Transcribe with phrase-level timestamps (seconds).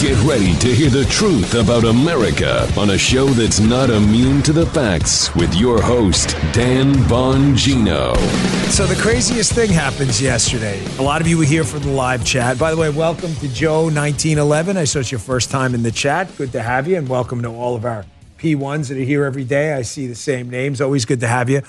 [0.00, 4.52] Get ready to hear the truth about America on a show that's not immune to
[4.54, 8.16] the facts with your host, Dan Bongino.
[8.70, 10.82] So, the craziest thing happens yesterday.
[10.98, 12.58] A lot of you were here for the live chat.
[12.58, 14.78] By the way, welcome to Joe1911.
[14.78, 16.34] I saw it's your first time in the chat.
[16.38, 18.06] Good to have you, and welcome to all of our
[18.38, 19.74] P1s that are here every day.
[19.74, 20.80] I see the same names.
[20.80, 21.60] Always good to have you.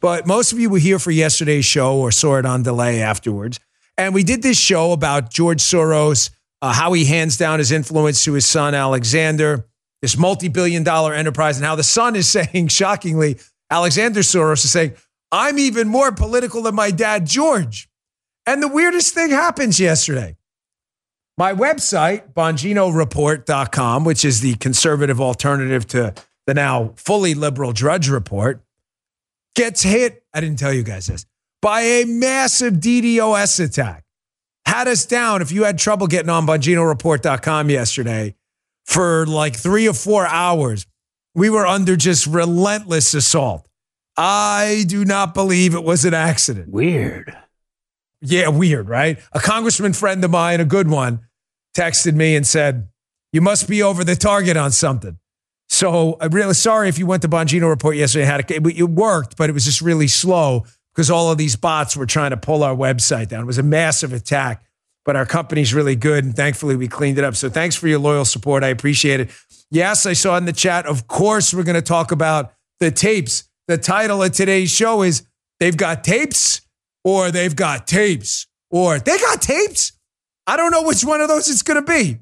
[0.00, 3.58] But most of you were here for yesterday's show or saw it on delay afterwards.
[3.96, 6.28] And we did this show about George Soros,
[6.62, 9.66] uh, how he hands down his influence to his son, Alexander,
[10.00, 13.38] this multi billion dollar enterprise, and how the son is saying, shockingly,
[13.70, 14.94] Alexander Soros is saying,
[15.32, 17.88] I'm even more political than my dad, George.
[18.46, 20.36] And the weirdest thing happens yesterday.
[21.38, 26.14] My website, BonginoReport.com, which is the conservative alternative to
[26.46, 28.62] the now fully liberal Drudge Report,
[29.54, 30.22] gets hit.
[30.34, 31.24] I didn't tell you guys this
[31.62, 34.04] by a massive DDoS attack.
[34.66, 38.34] Had us down if you had trouble getting on BonginoReport.com yesterday
[38.84, 40.86] for like three or four hours.
[41.34, 43.68] We were under just relentless assault.
[44.16, 46.68] I do not believe it was an accident.
[46.68, 47.34] Weird.
[48.20, 49.18] Yeah, weird, right?
[49.32, 51.20] A congressman friend of mine, a good one,
[51.74, 52.88] texted me and said,
[53.32, 55.18] You must be over the target on something.
[55.68, 58.26] So I'm really sorry if you went to Bongino Report yesterday.
[58.26, 61.96] Had a, it worked, but it was just really slow because all of these bots
[61.96, 63.42] were trying to pull our website down.
[63.42, 64.64] It was a massive attack,
[65.04, 67.36] but our company's really good, and thankfully we cleaned it up.
[67.36, 68.62] So thanks for your loyal support.
[68.62, 69.30] I appreciate it.
[69.70, 70.86] Yes, I saw in the chat.
[70.86, 73.44] Of course, we're going to talk about the tapes.
[73.68, 75.24] The title of today's show is
[75.60, 76.60] "They've Got Tapes"
[77.04, 79.92] or "They've Got Tapes" or "They Got Tapes."
[80.46, 82.18] I don't know which one of those it's going to be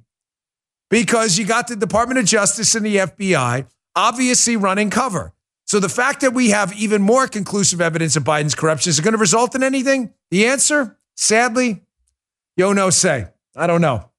[0.91, 5.33] because you got the Department of Justice and the FBI obviously running cover.
[5.71, 9.03] So the fact that we have even more conclusive evidence of Biden's corruption is it
[9.03, 10.13] going to result in anything?
[10.33, 11.85] The answer, sadly,
[12.57, 13.29] yo no say.
[13.55, 14.11] I don't know.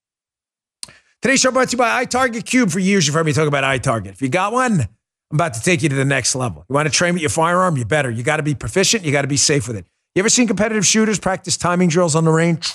[1.22, 2.72] Today's show brought to you by iTarget Cube.
[2.72, 4.12] For years, you've heard me talk about iTarget.
[4.14, 4.88] If you got one, I'm
[5.34, 6.64] about to take you to the next level.
[6.70, 7.76] You want to train with your firearm?
[7.76, 8.10] You better.
[8.10, 9.04] You got to be proficient.
[9.04, 9.86] You got to be safe with it.
[10.16, 12.74] You ever seen competitive shooters practice timing drills on the range?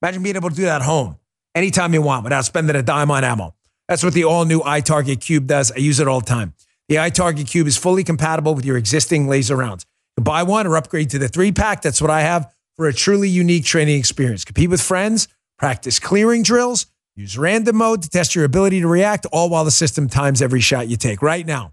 [0.00, 1.18] Imagine being able to do that at home
[1.54, 3.54] anytime you want without spending a dime on ammo.
[3.88, 5.70] That's what the all new iTarget Cube does.
[5.70, 6.54] I use it all the time.
[6.94, 9.84] The iTarget Cube is fully compatible with your existing laser rounds.
[10.16, 11.82] You buy one or upgrade to the three pack.
[11.82, 14.44] That's what I have for a truly unique training experience.
[14.44, 15.26] Compete with friends,
[15.58, 19.72] practice clearing drills, use random mode to test your ability to react, all while the
[19.72, 21.20] system times every shot you take.
[21.20, 21.72] Right now,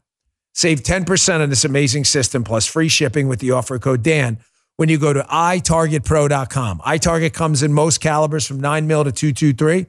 [0.55, 4.39] save 10% on this amazing system plus free shipping with the offer code DAN
[4.77, 6.79] when you go to itargetpro.com.
[6.79, 9.85] iTarget comes in most calibers from 9 mil to 223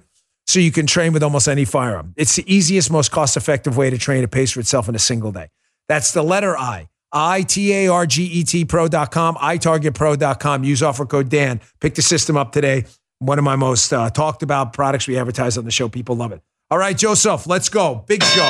[0.47, 2.13] so you can train with almost any firearm.
[2.17, 4.23] It's the easiest, most cost effective way to train.
[4.25, 5.49] It pays for itself in a single day.
[5.89, 6.89] That's the letter I.
[7.13, 9.37] I T A R G E T pro dot com.
[9.41, 10.65] I target pro.com, itargetpro.com.
[10.65, 11.61] Use offer code Dan.
[11.81, 12.85] Pick the system up today.
[13.19, 15.89] One of my most uh, talked about products we advertise on the show.
[15.89, 16.41] People love it.
[16.71, 18.05] All right, Joseph, let's go.
[18.09, 18.49] Big show.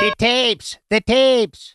[0.00, 0.78] The tapes.
[0.90, 1.74] The tapes.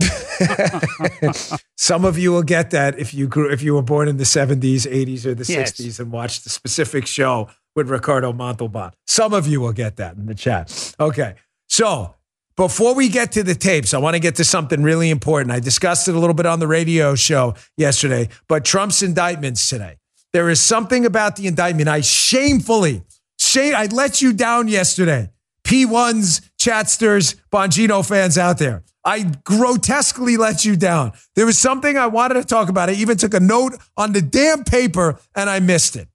[1.76, 4.24] Some of you will get that if you grew if you were born in the
[4.24, 5.72] 70s, 80s, or the Yes.
[5.72, 8.92] 60s and watched the specific show with Ricardo Montalban.
[9.06, 10.94] Some of you will get that in the chat.
[11.00, 11.34] Okay.
[11.68, 12.14] So
[12.56, 15.52] before we get to the tapes, I want to get to something really important.
[15.52, 19.96] I discussed it a little bit on the radio show yesterday, but Trump's indictments today.
[20.32, 23.02] There is something about the indictment I shamefully,
[23.38, 25.30] shame, I let you down yesterday.
[25.64, 28.82] P1s, Chatsters, Bongino fans out there.
[29.04, 31.12] I grotesquely let you down.
[31.34, 32.88] There was something I wanted to talk about.
[32.88, 36.08] I even took a note on the damn paper and I missed it.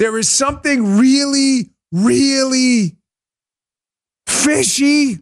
[0.00, 2.96] There is something really, really
[4.26, 5.18] fishy.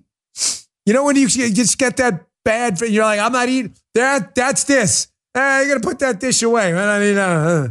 [0.87, 3.75] You know when you just get that bad, you're like, I'm not eating.
[3.95, 5.09] That that's this.
[5.35, 6.73] Eh, you gotta put that dish away.
[6.73, 7.69] I mean, uh, uh.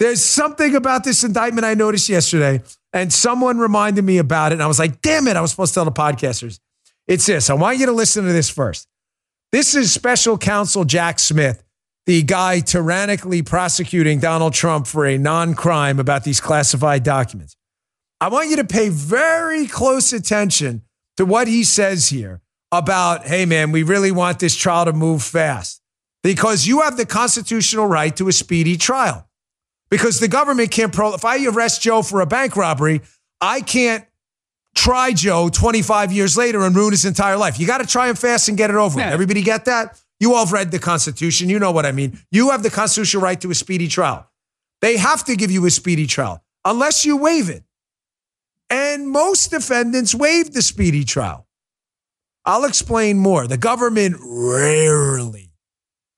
[0.00, 2.62] There's something about this indictment I noticed yesterday,
[2.92, 4.56] and someone reminded me about it.
[4.56, 6.58] And I was like, damn it, I was supposed to tell the podcasters.
[7.06, 7.48] It's this.
[7.48, 8.88] I want you to listen to this first.
[9.52, 11.63] This is special counsel Jack Smith,
[12.06, 17.56] the guy tyrannically prosecuting Donald Trump for a non crime about these classified documents.
[18.20, 20.82] I want you to pay very close attention
[21.16, 22.40] to what he says here
[22.72, 25.80] about, hey, man, we really want this trial to move fast
[26.22, 29.28] because you have the constitutional right to a speedy trial.
[29.90, 31.14] Because the government can't pro.
[31.14, 33.02] If I arrest Joe for a bank robbery,
[33.40, 34.04] I can't
[34.74, 37.60] try Joe 25 years later and ruin his entire life.
[37.60, 38.98] You got to try him fast and get it over.
[38.98, 39.10] Yeah.
[39.10, 40.00] Everybody get that?
[40.20, 41.48] You all have read the Constitution.
[41.48, 42.18] You know what I mean.
[42.30, 44.30] You have the constitutional right to a speedy trial.
[44.80, 47.64] They have to give you a speedy trial unless you waive it.
[48.70, 51.46] And most defendants waive the speedy trial.
[52.44, 53.46] I'll explain more.
[53.46, 55.52] The government rarely,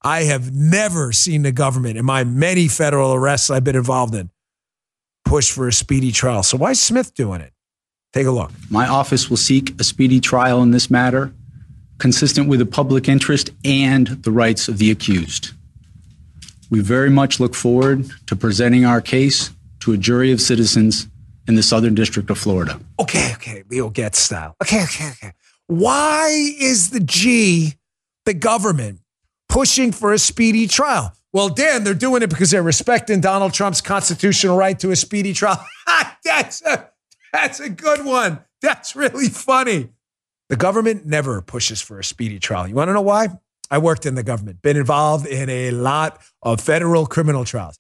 [0.03, 4.31] I have never seen the government in my many federal arrests I've been involved in,
[5.25, 6.43] push for a speedy trial.
[6.43, 7.53] So why is Smith doing it?
[8.13, 8.51] Take a look.
[8.71, 11.33] My office will seek a speedy trial in this matter,
[11.99, 15.53] consistent with the public interest and the rights of the accused.
[16.71, 19.51] We very much look forward to presenting our case
[19.81, 21.07] to a jury of citizens
[21.47, 22.81] in the Southern District of Florida.
[22.99, 24.57] Okay, okay, Leo Getz style.
[24.63, 25.33] Okay, okay, okay.
[25.69, 27.75] Why is the G,
[28.25, 29.01] the government,
[29.49, 31.13] pushing for a speedy trial?
[31.33, 35.33] Well, Dan, they're doing it because they're respecting Donald Trump's constitutional right to a speedy
[35.33, 35.65] trial.
[36.25, 36.91] that's a
[37.33, 38.41] that's a good one.
[38.63, 39.91] That's really funny.
[40.49, 42.69] The government never pushes for a speedy trial.
[42.69, 43.29] You want to know why?
[43.71, 47.79] I worked in the government, been involved in a lot of federal criminal trials.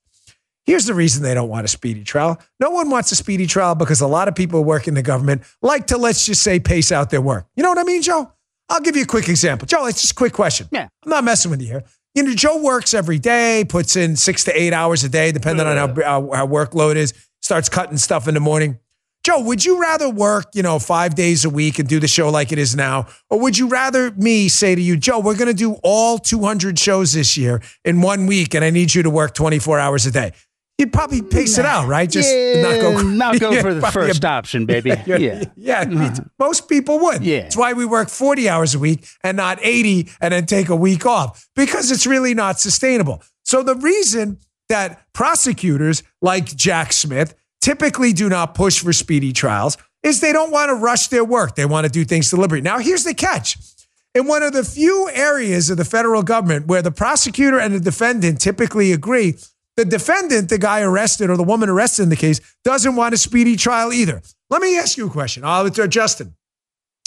[0.64, 2.40] Here's the reason they don't want a speedy trial.
[2.58, 5.02] No one wants a speedy trial because a lot of people who work in the
[5.02, 7.46] government like to, let's just say, pace out their work.
[7.54, 8.32] You know what I mean, Joe?
[8.68, 9.66] I'll give you a quick example.
[9.66, 10.66] Joe, it's just a quick question.
[10.72, 10.88] Yeah.
[11.04, 11.84] I'm not messing with you here.
[12.16, 15.66] You know, Joe works every day, puts in six to eight hours a day, depending
[15.68, 16.02] on how, mm.
[16.02, 18.80] how, how workload is, starts cutting stuff in the morning.
[19.26, 22.28] Joe, would you rather work, you know, five days a week and do the show
[22.30, 23.08] like it is now?
[23.28, 26.78] Or would you rather me say to you, Joe, we're going to do all 200
[26.78, 30.12] shows this year in one week and I need you to work 24 hours a
[30.12, 30.30] day?
[30.78, 32.08] You'd probably pace it out, right?
[32.08, 34.90] Just yeah, not go, not go for the first a- option, baby.
[35.06, 35.44] yeah, Yeah.
[35.56, 35.84] yeah.
[35.84, 35.98] too.
[35.98, 36.14] Uh-huh.
[36.38, 37.24] Most people would.
[37.24, 37.40] Yeah.
[37.40, 40.76] That's why we work 40 hours a week and not 80 and then take a
[40.76, 43.24] week off because it's really not sustainable.
[43.44, 44.38] So the reason
[44.68, 50.52] that prosecutors like Jack Smith typically do not push for speedy trials is they don't
[50.52, 51.56] want to rush their work.
[51.56, 52.62] They want to do things deliberately.
[52.62, 53.56] Now, here's the catch.
[54.14, 57.80] In one of the few areas of the federal government where the prosecutor and the
[57.80, 59.36] defendant typically agree,
[59.76, 63.18] the defendant, the guy arrested or the woman arrested in the case, doesn't want a
[63.18, 64.22] speedy trial either.
[64.48, 65.44] Let me ask you a question.
[65.44, 66.34] I'll uh, Justin.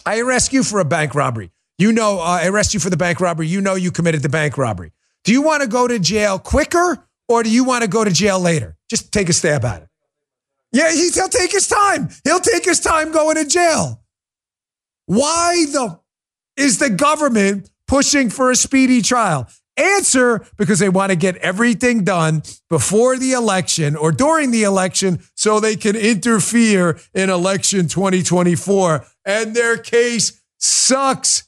[0.05, 1.51] I arrest you for a bank robbery.
[1.77, 3.47] You know, uh, I arrest you for the bank robbery.
[3.47, 4.91] You know you committed the bank robbery.
[5.23, 8.11] Do you want to go to jail quicker or do you want to go to
[8.11, 8.77] jail later?
[8.89, 9.88] Just take a stab at it.
[10.71, 12.09] Yeah, he, he'll take his time.
[12.23, 14.03] He'll take his time going to jail.
[15.05, 15.99] Why the
[16.55, 19.47] is the government pushing for a speedy trial?
[19.75, 25.23] Answer because they want to get everything done before the election or during the election
[25.35, 29.05] so they can interfere in election 2024.
[29.25, 31.47] And their case sucks.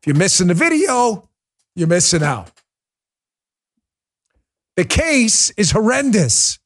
[0.00, 1.28] If you're missing the video,
[1.76, 2.50] you're missing out.
[4.76, 6.58] The case is horrendous.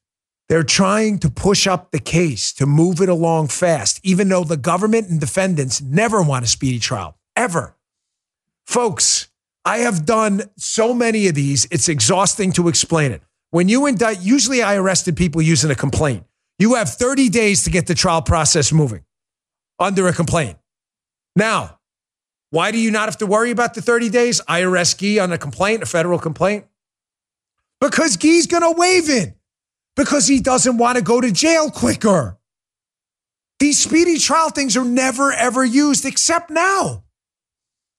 [0.49, 4.57] They're trying to push up the case to move it along fast, even though the
[4.57, 7.75] government and defendants never want a speedy trial, ever.
[8.65, 9.27] Folks,
[9.63, 13.21] I have done so many of these, it's exhausting to explain it.
[13.51, 16.25] When you indict, usually I arrested people using a complaint.
[16.57, 19.03] You have 30 days to get the trial process moving
[19.79, 20.57] under a complaint.
[21.35, 21.79] Now,
[22.49, 24.41] why do you not have to worry about the 30 days?
[24.47, 26.65] I arrest Gee on a complaint, a federal complaint.
[27.79, 29.38] Because Gee's going to waive it
[29.99, 32.37] because he doesn't want to go to jail quicker.
[33.59, 37.03] These speedy trial things are never, ever used except now.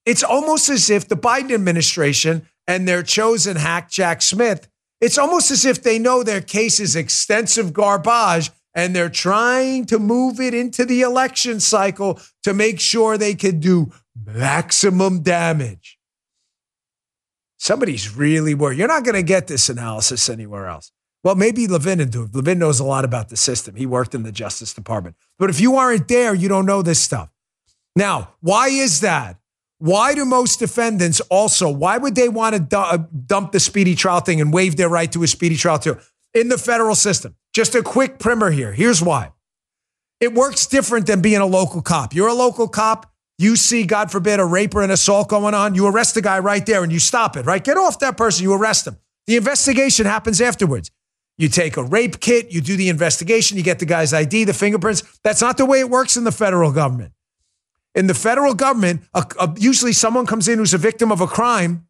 [0.06, 4.66] It's almost as if the Biden administration and their chosen hack, Jack Smith,
[5.02, 9.98] it's almost as if they know their case is extensive garbage and they're trying to
[9.98, 13.92] move it into the election cycle to make sure they can do
[14.24, 15.98] maximum damage.
[17.58, 18.78] Somebody's really worried.
[18.78, 20.92] You're not going to get this analysis anywhere else.
[21.22, 22.34] Well, maybe Levin will do it.
[22.34, 23.76] Levin knows a lot about the system.
[23.76, 25.16] He worked in the Justice Department.
[25.38, 27.30] But if you aren't there, you don't know this stuff.
[27.94, 29.36] Now, why is that?
[29.78, 33.94] Why do most defendants also, why would they want to du- uh, dump the speedy
[33.94, 35.98] trial thing and waive their right to a speedy trial too?
[36.34, 37.34] In the federal system.
[37.54, 38.72] Just a quick primer here.
[38.72, 39.32] Here's why.
[40.20, 42.14] It works different than being a local cop.
[42.14, 43.10] You're a local cop.
[43.38, 45.74] You see, God forbid, a rape or an assault going on.
[45.74, 47.64] You arrest the guy right there and you stop it, right?
[47.64, 48.44] Get off that person.
[48.44, 48.98] You arrest him.
[49.26, 50.90] The investigation happens afterwards.
[51.40, 54.52] You take a rape kit, you do the investigation, you get the guy's ID, the
[54.52, 55.02] fingerprints.
[55.24, 57.14] That's not the way it works in the federal government.
[57.94, 61.26] In the federal government, a, a- usually someone comes in who's a victim of a
[61.26, 61.86] crime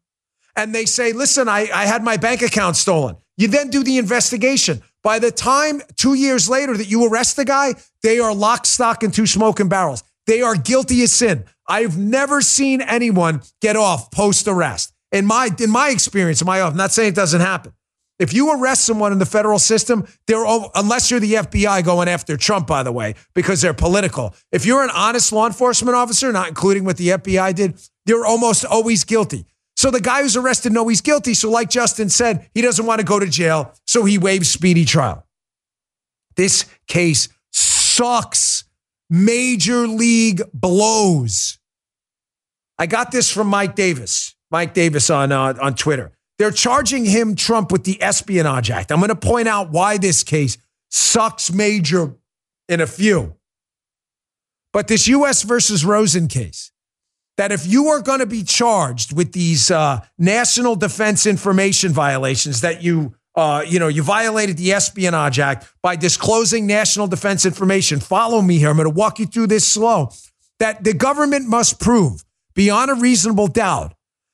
[0.55, 3.17] and they say, listen, I, I had my bank account stolen.
[3.35, 4.81] You then do the investigation.
[5.03, 9.03] By the time two years later that you arrest the guy, they are lock, stock,
[9.03, 10.01] and two smoking barrels.
[10.27, 11.43] They are guilty as sin.
[11.67, 14.93] I've never seen anyone get off post arrest.
[15.11, 17.73] In my in my experience, in my I'm not saying it doesn't happen.
[18.21, 22.37] If you arrest someone in the federal system, they're unless you're the FBI going after
[22.37, 24.35] Trump, by the way, because they're political.
[24.51, 28.63] If you're an honest law enforcement officer, not including what the FBI did, they're almost
[28.63, 29.47] always guilty.
[29.75, 31.33] So the guy who's arrested know he's guilty.
[31.33, 34.85] So, like Justin said, he doesn't want to go to jail, so he waives speedy
[34.85, 35.25] trial.
[36.35, 38.65] This case sucks.
[39.09, 41.57] Major league blows.
[42.77, 44.35] I got this from Mike Davis.
[44.51, 46.11] Mike Davis on uh, on Twitter.
[46.41, 48.91] They're charging him, Trump, with the Espionage Act.
[48.91, 50.57] I'm going to point out why this case
[50.89, 52.15] sucks major
[52.67, 53.35] in a few.
[54.73, 55.43] But this U.S.
[55.43, 56.71] versus Rosen case,
[57.37, 62.61] that if you are going to be charged with these uh, national defense information violations,
[62.61, 67.99] that you uh, you know, you violated the Espionage Act by disclosing national defense information.
[67.99, 68.71] Follow me here.
[68.71, 70.09] I'm going to walk you through this slow.
[70.57, 73.93] That the government must prove beyond a reasonable doubt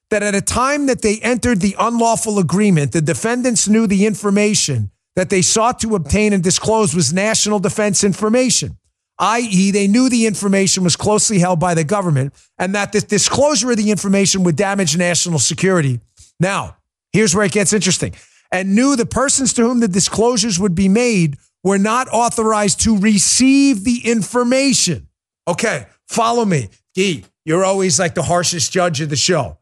[0.09, 4.91] that at a time that they entered the unlawful agreement, the defendants knew the information
[5.15, 8.77] that they sought to obtain and disclose was national defense information
[9.19, 13.71] i.e., they knew the information was closely held by the government and that the disclosure
[13.71, 15.99] of the information would damage national security.
[16.39, 16.77] Now,
[17.11, 18.13] here's where it gets interesting.
[18.51, 22.97] And knew the persons to whom the disclosures would be made were not authorized to
[22.97, 25.07] receive the information.
[25.47, 26.69] Okay, follow me.
[26.95, 29.57] Gee, you're always like the harshest judge of the show.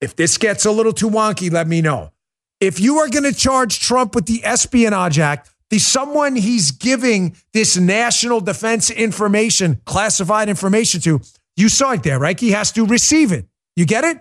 [0.00, 2.12] If this gets a little too wonky, let me know.
[2.60, 7.36] If you are going to charge Trump with the Espionage Act, the someone he's giving
[7.52, 11.20] this national defense information, classified information to,
[11.56, 12.38] you saw it there, right?
[12.38, 13.46] He has to receive it.
[13.76, 14.18] You get it?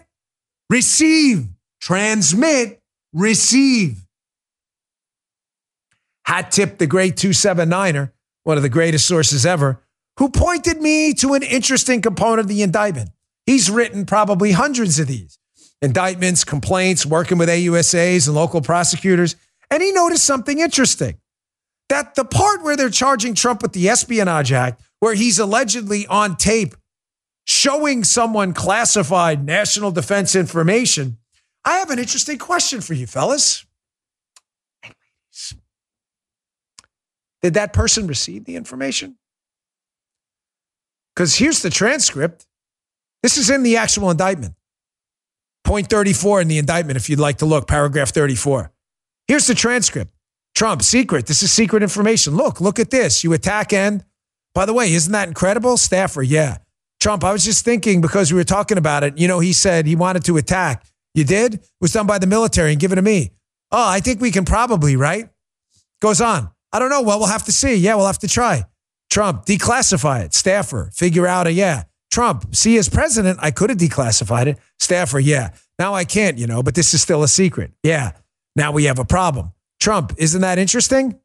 [0.70, 1.48] Receive,
[1.82, 2.82] transmit,
[3.14, 4.06] receive.
[6.26, 8.12] Hat tip the great 279er,
[8.44, 9.82] one of the greatest sources ever,
[10.18, 13.10] who pointed me to an interesting component of the indictment.
[13.48, 15.38] He's written probably hundreds of these
[15.82, 19.36] indictments, complaints, working with AUSAs and local prosecutors.
[19.72, 21.20] And he noticed something interesting
[21.90, 26.36] that the part where they're charging Trump with the Espionage Act, where he's allegedly on
[26.36, 26.76] tape
[27.46, 31.18] showing someone classified national defense information,
[31.66, 33.66] I have an interesting question for you, fellas.
[37.42, 39.18] Did that person receive the information?
[41.16, 42.46] Because here's the transcript.
[43.24, 44.54] This is in the actual indictment.
[45.70, 48.72] Point 34 in the indictment, if you'd like to look, paragraph 34.
[49.28, 50.12] Here's the transcript.
[50.56, 51.28] Trump, secret.
[51.28, 52.36] This is secret information.
[52.36, 53.24] Look, look at this.
[53.24, 54.04] You attack and,
[54.56, 55.78] by the way, isn't that incredible?
[55.78, 56.58] Staffer, yeah.
[57.00, 59.20] Trump, I was just thinking because we were talking about it.
[59.20, 60.88] You know, he said he wanted to attack.
[61.14, 61.54] You did?
[61.54, 63.30] It was done by the military and given to me.
[63.72, 65.30] Oh, I think we can probably, right?
[66.02, 66.50] Goes on.
[66.74, 67.04] I don't know.
[67.04, 67.76] Well, we'll have to see.
[67.76, 68.66] Yeah, we'll have to try.
[69.12, 70.34] Trump, declassify it.
[70.34, 71.84] Staffer, figure out a yeah.
[72.12, 74.58] Trump, see, as president, I could have declassified it.
[74.80, 75.51] Staffer, yeah.
[75.78, 77.72] Now I can't, you know, but this is still a secret.
[77.84, 78.13] Yeah.
[78.56, 79.54] Now we have a problem.
[79.80, 80.13] Trump.
[80.18, 81.20] Isn't that interesting?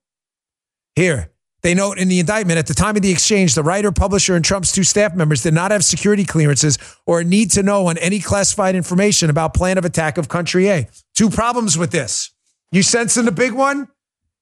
[0.94, 4.36] Here, they note in the indictment at the time of the exchange, the writer, publisher,
[4.36, 7.98] and Trump's two staff members did not have security clearances or need to know on
[7.98, 10.88] any classified information about plan of attack of country A.
[11.16, 12.30] Two problems with this.
[12.70, 13.88] You sensing the big one?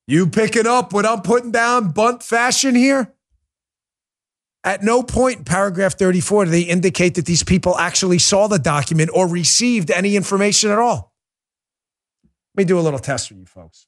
[0.07, 3.15] You picking up what I'm putting down, bunt fashion here?
[4.65, 8.59] At no point in paragraph 34 do they indicate that these people actually saw the
[8.59, 11.13] document or received any information at all.
[12.55, 13.87] Let me do a little test for you folks.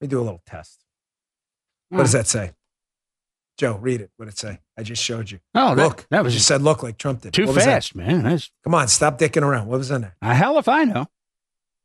[0.00, 0.84] Let me do a little test.
[1.90, 2.52] What does that say?
[3.58, 4.10] Joe, read it.
[4.16, 4.60] What did it say?
[4.78, 5.40] I just showed you.
[5.54, 6.06] Oh, that- look.
[6.10, 7.32] that was you just said look like Trump did.
[7.34, 7.70] Too What was that?
[7.72, 8.22] fast, man.
[8.22, 9.66] That's, Come on, stop dicking around.
[9.66, 10.14] What was in there?
[10.22, 11.06] uh, hell if I know.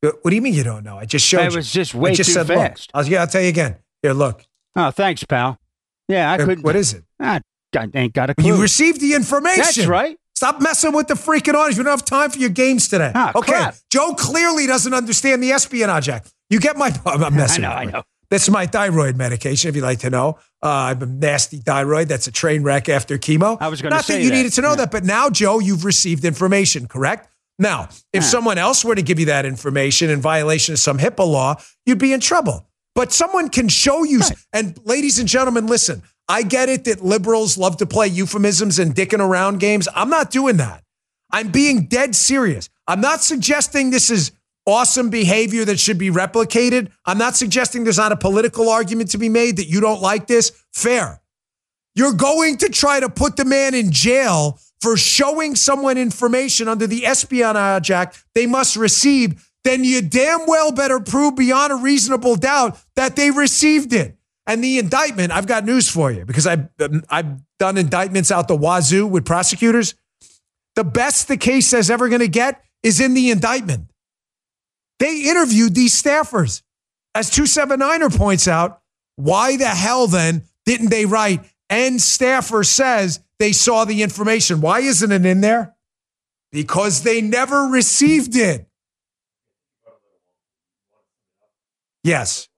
[0.02, 0.98] What do you mean you don't know?
[0.98, 1.58] I just showed It you.
[1.58, 2.92] was just I way just too said fast.
[2.94, 3.06] look.
[3.06, 3.78] I'll, yeah, I'll tell you again.
[4.02, 4.46] Here, look.
[4.76, 5.58] Oh, thanks, pal.
[6.08, 6.64] Yeah, I Here, could.
[6.64, 7.04] what is it?
[7.20, 7.42] I
[7.74, 8.48] got, ain't got a clue.
[8.56, 9.62] You received the information.
[9.64, 10.18] That's right.
[10.36, 11.78] Stop messing with the freaking audience.
[11.78, 13.12] We don't have time for your games today.
[13.16, 13.52] Ah, okay.
[13.54, 13.76] crap.
[13.90, 16.34] Joe clearly doesn't understand the Espionage Act.
[16.50, 16.92] You get my.
[17.06, 17.64] I'm messing.
[17.64, 18.04] I know, with I know.
[18.30, 20.40] That's my thyroid medication, if you'd like to know.
[20.62, 22.08] Uh, I'm a nasty thyroid.
[22.08, 23.58] That's a train wreck after chemo.
[23.62, 24.36] I was gonna Not say that you that.
[24.36, 24.76] needed to know Yeah.
[24.78, 27.30] that, but now, Joe, you've received information, correct?
[27.60, 28.30] Now, if Yeah.
[28.30, 31.56] someone else were to give you that information in violation of some HIPAA law,
[31.86, 32.68] you'd be in trouble.
[32.96, 34.20] But someone can show you.
[34.20, 34.32] Right.
[34.54, 38.96] And ladies and gentlemen, listen, I get it that liberals love to play euphemisms and
[38.96, 39.88] dicking around games.
[39.94, 40.84] I'm not doing that.
[41.32, 42.70] I'm being dead serious.
[42.88, 44.32] I'm not suggesting this is
[44.66, 46.92] awesome behavior that should be replicated.
[47.06, 50.28] I'm not suggesting there's not a political argument to be made that you don't like
[50.28, 50.52] this.
[50.72, 51.22] Fair.
[51.96, 56.88] You're going to try to put the man in jail for showing someone information under
[56.88, 62.36] the Espionage Act they must receive, then you damn well better prove beyond a reasonable
[62.36, 64.18] doubt that they received it.
[64.46, 68.50] And the indictment, I've got news for you because I've, um, I've done indictments out
[68.50, 69.96] the wazoo with prosecutors.
[70.76, 73.90] The best the case is ever going to get is in the indictment.
[75.00, 76.62] They interviewed these staffers.
[77.16, 78.82] As 279er points out,
[79.16, 84.62] why the hell then didn't they write, and staffer says they saw the information?
[84.62, 85.76] Why isn't it in there?
[86.52, 88.68] Because they never received it.
[92.04, 92.50] Yes.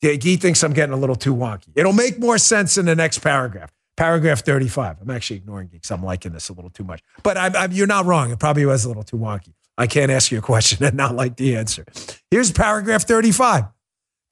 [0.00, 1.68] He thinks I'm getting a little too wonky.
[1.74, 3.72] It'll make more sense in the next paragraph.
[3.96, 4.98] Paragraph 35.
[5.00, 5.90] I'm actually ignoring geeks.
[5.90, 7.00] I'm liking this a little too much.
[7.22, 8.30] But I'm, I'm, you're not wrong.
[8.30, 9.54] It probably was a little too wonky.
[9.78, 11.86] I can't ask you a question and not like the answer.
[12.30, 13.64] Here's paragraph 35.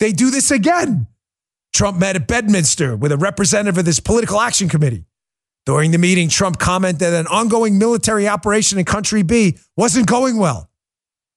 [0.00, 1.06] They do this again.
[1.72, 5.04] Trump met at Bedminster with a representative of this political action committee.
[5.66, 10.36] During the meeting, Trump commented that an ongoing military operation in Country B wasn't going
[10.36, 10.68] well.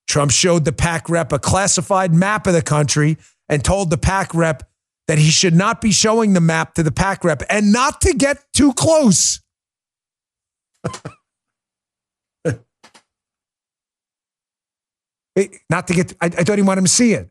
[0.07, 3.17] Trump showed the PAC rep a classified map of the country
[3.49, 4.63] and told the PAC rep
[5.07, 8.13] that he should not be showing the map to the PAC rep and not to
[8.13, 9.41] get too close.
[15.69, 17.29] not to get, I, I don't even want him to see it.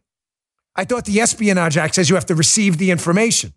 [0.74, 3.52] I thought the Espionage Act says you have to receive the information.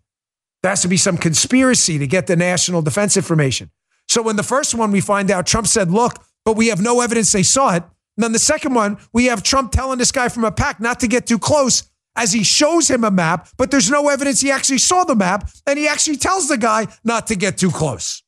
[0.62, 3.70] There has to be some conspiracy to get the national defense information.
[4.08, 7.00] So when the first one we find out, Trump said, look, but we have no
[7.00, 7.84] evidence they saw it.
[8.20, 11.00] And then the second one, we have Trump telling this guy from a pack not
[11.00, 11.84] to get too close
[12.14, 15.48] as he shows him a map, but there's no evidence he actually saw the map.
[15.66, 18.22] And he actually tells the guy not to get too close.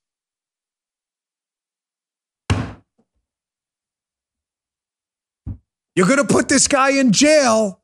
[5.95, 7.83] You're going to put this guy in jail.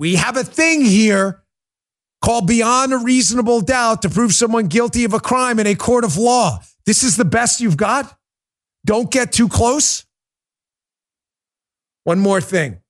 [0.00, 1.44] We have a thing here
[2.24, 6.02] called beyond a reasonable doubt to prove someone guilty of a crime in a court
[6.02, 6.58] of law.
[6.86, 8.18] This is the best you've got?
[8.84, 10.06] Don't get too close.
[12.04, 12.80] One more thing.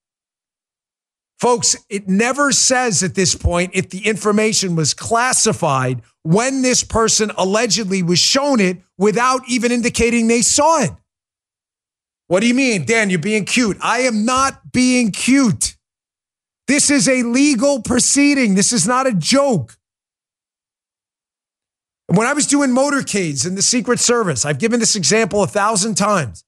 [1.38, 7.30] Folks, it never says at this point if the information was classified when this person
[7.38, 10.90] allegedly was shown it without even indicating they saw it.
[12.26, 13.08] What do you mean, Dan?
[13.10, 13.78] You're being cute.
[13.80, 15.76] I am not being cute.
[16.68, 18.54] This is a legal proceeding.
[18.54, 19.76] This is not a joke.
[22.06, 25.94] When I was doing motorcades in the Secret Service, I've given this example a thousand
[25.94, 26.44] times.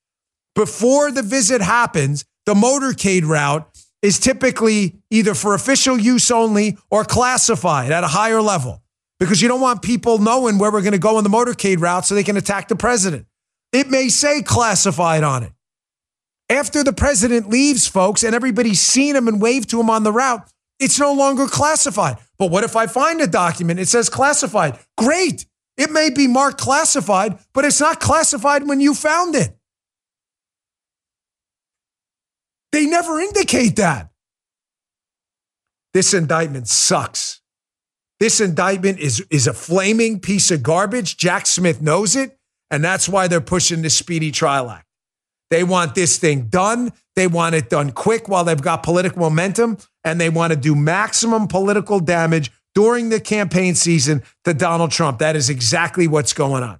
[0.55, 3.69] Before the visit happens, the motorcade route
[4.03, 8.83] is typically either for official use only or classified at a higher level
[9.21, 12.05] because you don't want people knowing where we're going to go on the motorcade route
[12.05, 13.27] so they can attack the president.
[13.73, 15.53] It may say classified on it.
[16.51, 20.13] After the president leaves, folks, and everybody's seen him and waved to him on the
[20.13, 20.47] route,
[20.81, 22.17] it's no longer classified.
[22.39, 23.79] But what if I find a document?
[23.79, 24.79] It says classified.
[24.99, 25.47] Great.
[25.77, 29.57] It may be marked classified, but it's not classified when you found it.
[32.73, 34.11] They never indicate that.
[35.95, 37.41] This indictment sucks.
[38.19, 41.17] This indictment is, is a flaming piece of garbage.
[41.17, 42.39] Jack Smith knows it,
[42.71, 44.87] and that's why they're pushing the Speedy Trial Act.
[45.51, 46.93] They want this thing done.
[47.15, 50.75] They want it done quick while they've got political momentum, and they want to do
[50.75, 55.19] maximum political damage during the campaign season to Donald Trump.
[55.19, 56.79] That is exactly what's going on.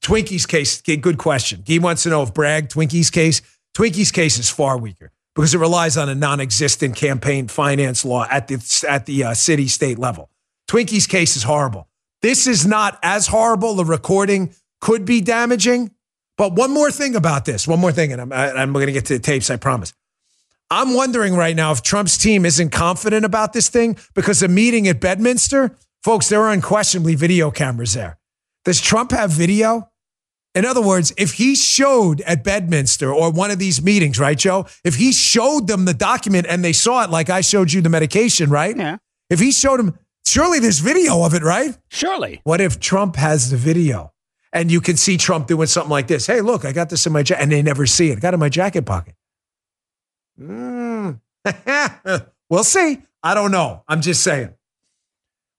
[0.00, 1.62] Twinkie's case, good question.
[1.66, 3.42] He wants to know if Bragg, Twinkie's case,
[3.74, 8.48] Twinkie's case is far weaker because it relies on a non-existent campaign finance law at
[8.48, 10.30] the at the uh, city state level.
[10.68, 11.88] Twinkie's case is horrible.
[12.20, 13.74] This is not as horrible.
[13.74, 15.90] The recording could be damaging.
[16.38, 19.04] But one more thing about this, one more thing, and I'm, I'm going to get
[19.06, 19.92] to the tapes, I promise.
[20.70, 24.88] I'm wondering right now if Trump's team isn't confident about this thing because a meeting
[24.88, 28.18] at Bedminster, folks, there are unquestionably video cameras there.
[28.64, 29.88] Does Trump have video?
[30.54, 34.66] In other words, if he showed at Bedminster or one of these meetings, right, Joe?
[34.84, 37.88] If he showed them the document and they saw it, like I showed you the
[37.88, 38.76] medication, right?
[38.76, 38.98] Yeah.
[39.30, 41.76] If he showed them, surely there's video of it, right?
[41.88, 42.42] Surely.
[42.44, 44.12] What if Trump has the video?
[44.52, 46.26] and you can see Trump doing something like this.
[46.26, 48.18] Hey, look, I got this in my jacket, and they never see it.
[48.18, 49.14] I got it in my jacket pocket.
[50.38, 51.20] Mm.
[52.50, 53.02] we'll see.
[53.22, 53.82] I don't know.
[53.88, 54.54] I'm just saying.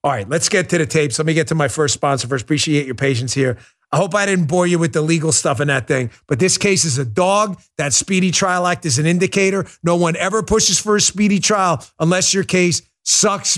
[0.04, 1.18] All right, let's get to the tapes.
[1.18, 2.44] Let me get to my first sponsor first.
[2.44, 3.58] Appreciate your patience here.
[3.94, 6.58] I hope I didn't bore you with the legal stuff in that thing, but this
[6.58, 7.62] case is a dog.
[7.78, 9.66] That Speedy Trial Act is an indicator.
[9.84, 13.58] No one ever pushes for a speedy trial unless your case sucks.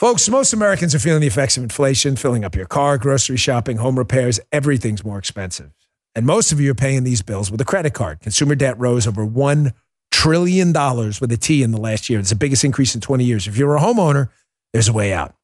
[0.00, 3.78] Folks, most Americans are feeling the effects of inflation, filling up your car, grocery shopping,
[3.78, 4.38] home repairs.
[4.52, 5.72] Everything's more expensive.
[6.14, 8.20] And most of you are paying these bills with a credit card.
[8.20, 9.72] Consumer debt rose over $1
[10.16, 12.18] trillion dollars with a T in the last year.
[12.18, 13.46] It's the biggest increase in 20 years.
[13.46, 14.30] If you're a homeowner,
[14.72, 15.34] there's a way out.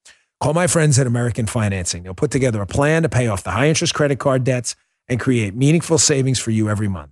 [0.40, 2.02] Call my friends at American Financing.
[2.02, 4.74] They'll put together a plan to pay off the high interest credit card debts
[5.08, 7.10] and create meaningful savings for you every month.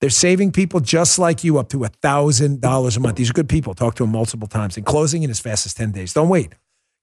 [0.00, 3.16] They're saving people just like you up to $1,000 a month.
[3.16, 3.74] These are good people.
[3.74, 6.14] Talk to them multiple times and closing in as fast as 10 days.
[6.14, 6.54] Don't wait.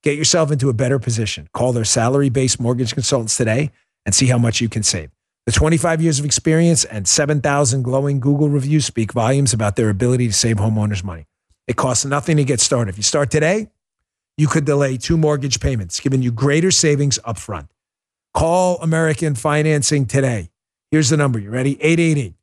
[0.02, 1.48] Get yourself into a better position.
[1.54, 3.70] Call their salary based mortgage consultants today
[4.08, 5.12] and see how much you can save.
[5.50, 10.28] The 25 years of experience and 7,000 glowing Google reviews speak volumes about their ability
[10.28, 11.26] to save homeowners money.
[11.66, 12.92] It costs nothing to get started.
[12.92, 13.72] If you start today,
[14.38, 17.70] you could delay two mortgage payments, giving you greater savings upfront.
[18.36, 20.52] Call American Financing today.
[20.92, 21.40] Here's the number.
[21.40, 21.82] You ready?
[21.82, 22.36] 888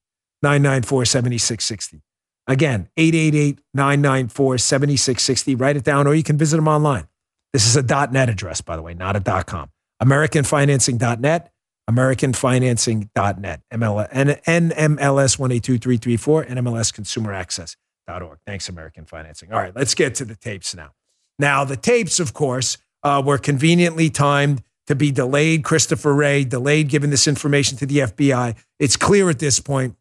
[0.42, 2.02] 994 7660.
[2.48, 5.54] Again, 888 994 7660.
[5.54, 7.06] Write it down, or you can visit them online.
[7.52, 9.70] This is a .net address, by the way, not a .com.
[10.02, 11.52] AmericanFinancing.net,
[11.88, 18.38] AmericanFinancing.net, ML, NMLS 182334, and MLSConsumerAccess.org.
[18.46, 19.52] Thanks, American Financing.
[19.52, 20.90] All right, let's get to the tapes now.
[21.38, 25.64] Now, the tapes, of course, uh, were conveniently timed to be delayed.
[25.64, 28.56] Christopher Wray delayed giving this information to the FBI.
[28.78, 29.96] It's clear at this point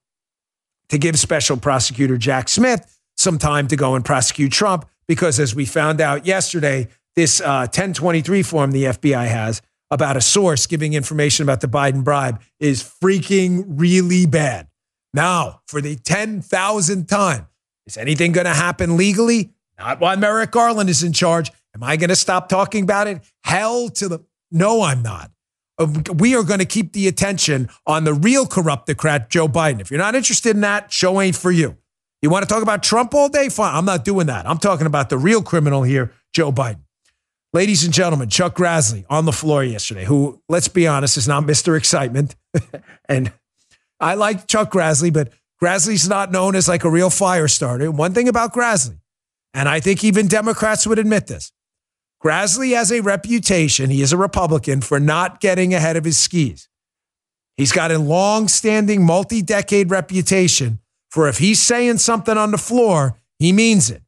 [0.89, 5.55] to give special prosecutor Jack Smith some time to go and prosecute Trump because, as
[5.55, 10.93] we found out yesterday, this uh, 1023 form the FBI has about a source giving
[10.93, 14.67] information about the Biden bribe is freaking really bad.
[15.13, 17.47] Now, for the 10,000th time,
[17.85, 19.51] is anything going to happen legally?
[19.77, 21.51] Not while Merrick Garland is in charge.
[21.73, 23.21] Am I going to stop talking about it?
[23.43, 24.19] Hell to the
[24.51, 25.31] no, I'm not.
[25.77, 29.81] Uh, We are going to keep the attention on the real corruptocrat, Joe Biden.
[29.81, 31.77] If you're not interested in that, show ain't for you.
[32.21, 33.49] You want to talk about Trump all day?
[33.49, 33.75] Fine.
[33.75, 34.47] I'm not doing that.
[34.47, 36.84] I'm talking about the real criminal here, Joe Biden.
[37.55, 41.43] Ladies and gentlemen, Chuck Grassley on the floor yesterday, who, let's be honest, is not
[41.43, 41.77] Mr.
[41.77, 42.35] Excitement.
[43.07, 43.31] and
[43.97, 45.31] I like Chuck Grassley, but
[45.63, 47.89] Grassley's not known as like a real fire starter.
[47.89, 48.99] One thing about Grassley,
[49.53, 51.53] and I think even Democrats would admit this
[52.21, 56.67] Grassley has a reputation, he is a Republican, for not getting ahead of his skis.
[57.55, 62.57] He's got a long standing, multi decade reputation for if he's saying something on the
[62.57, 64.01] floor, he means it.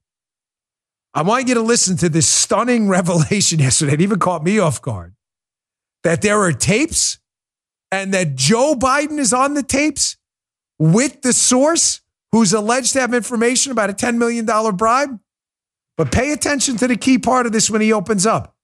[1.17, 3.93] I want you to listen to this stunning revelation yesterday.
[3.93, 5.15] It even caught me off guard
[6.03, 7.17] that there are tapes
[7.91, 10.15] and that Joe Biden is on the tapes
[10.77, 12.01] with the source
[12.31, 15.19] who's alleged to have information about a $10 million bribe.
[15.97, 18.55] But pay attention to the key part of this when he opens up.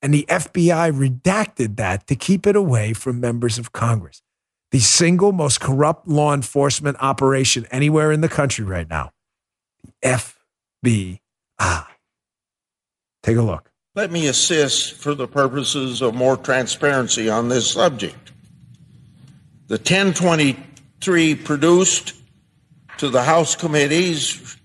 [0.00, 4.22] And the FBI redacted that to keep it away from members of Congress.
[4.70, 9.10] The single most corrupt law enforcement operation anywhere in the country right now.
[11.62, 11.86] FBI.
[13.22, 13.70] Take a look.
[13.94, 18.32] Let me assist for the purposes of more transparency on this subject.
[19.68, 22.14] The 1023 produced
[22.98, 24.56] to the House committees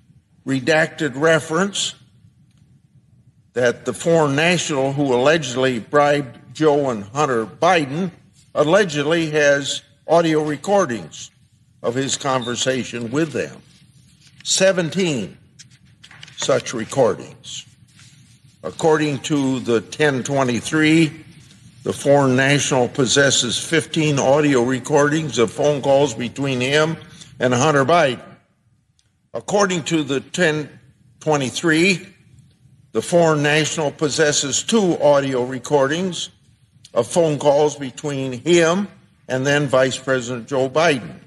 [0.46, 1.96] redacted reference
[3.54, 8.12] that the foreign national who allegedly bribed Joe and Hunter Biden
[8.56, 11.32] allegedly has audio recordings
[11.84, 13.62] of his conversation with them.
[14.44, 15.38] 17
[16.38, 17.66] such recordings.
[18.64, 21.26] According to the 1023,
[21.84, 26.98] the foreign national possesses 15 audio recordings of phone calls between him
[27.40, 28.24] and Hunter Biden.
[29.34, 32.08] According to the 1023,
[32.92, 36.30] the foreign national possesses two audio recordings
[36.94, 38.88] of phone calls between him
[39.28, 41.20] and then Vice President Joe Biden.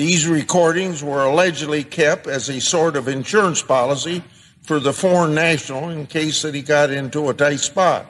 [0.00, 4.24] These recordings were allegedly kept as a sort of insurance policy
[4.62, 8.06] for the foreign national in case that he got into a tight spot.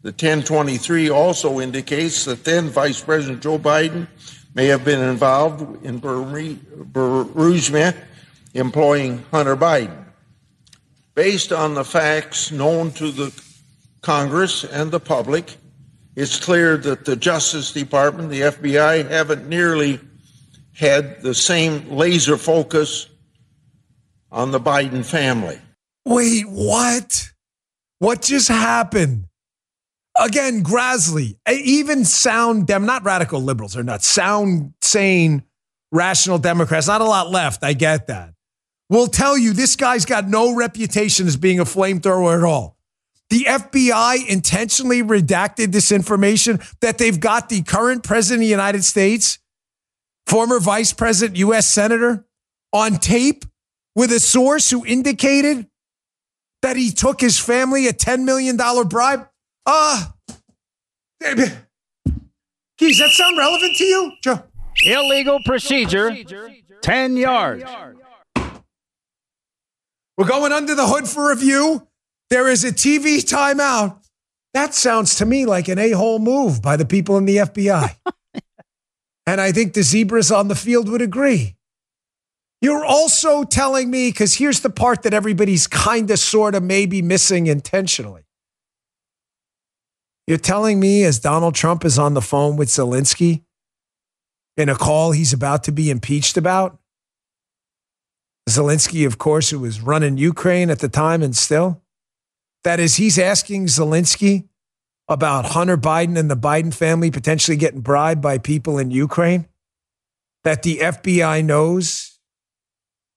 [0.00, 4.08] The 1023 also indicates that then Vice President Joe Biden
[4.54, 7.94] may have been involved in Burisma
[8.54, 10.06] employing Hunter Biden.
[11.14, 13.38] Based on the facts known to the
[14.00, 15.58] Congress and the public,
[16.16, 20.00] it's clear that the Justice Department, the FBI, haven't nearly
[20.78, 23.08] had the same laser focus
[24.30, 25.58] on the Biden family.
[26.06, 27.32] Wait, what?
[27.98, 29.24] What just happened?
[30.16, 35.42] Again, Grassley, eh, even sound them, not radical liberals are not sound, sane,
[35.90, 37.64] rational Democrats, not a lot left.
[37.64, 38.34] I get that.
[38.88, 42.76] Will tell you this guy's got no reputation as being a flamethrower at all.
[43.30, 48.84] The FBI intentionally redacted this information that they've got the current president of the United
[48.84, 49.38] States,
[50.28, 51.66] former vice president, U.S.
[51.66, 52.26] senator,
[52.72, 53.44] on tape
[53.94, 55.66] with a source who indicated
[56.62, 59.28] that he took his family a $10 million bribe.
[59.66, 60.14] Ah,
[61.24, 61.34] uh,
[62.78, 64.42] geez, that sound relevant to you, Joe?
[64.84, 66.16] Illegal procedure,
[66.82, 67.64] 10 yards.
[70.16, 71.86] We're going under the hood for review.
[72.30, 74.00] There is a TV timeout.
[74.54, 77.96] That sounds to me like an a hole move by the people in the FBI.
[79.28, 81.56] and I think the zebras on the field would agree.
[82.62, 87.02] You're also telling me, because here's the part that everybody's kind of, sort of, maybe
[87.02, 88.22] missing intentionally.
[90.26, 93.42] You're telling me as Donald Trump is on the phone with Zelensky
[94.56, 96.78] in a call he's about to be impeached about,
[98.48, 101.82] Zelensky, of course, who was running Ukraine at the time and still,
[102.64, 104.47] that is, he's asking Zelensky
[105.08, 109.48] about Hunter Biden and the Biden family potentially getting bribed by people in Ukraine,
[110.44, 112.18] that the FBI knows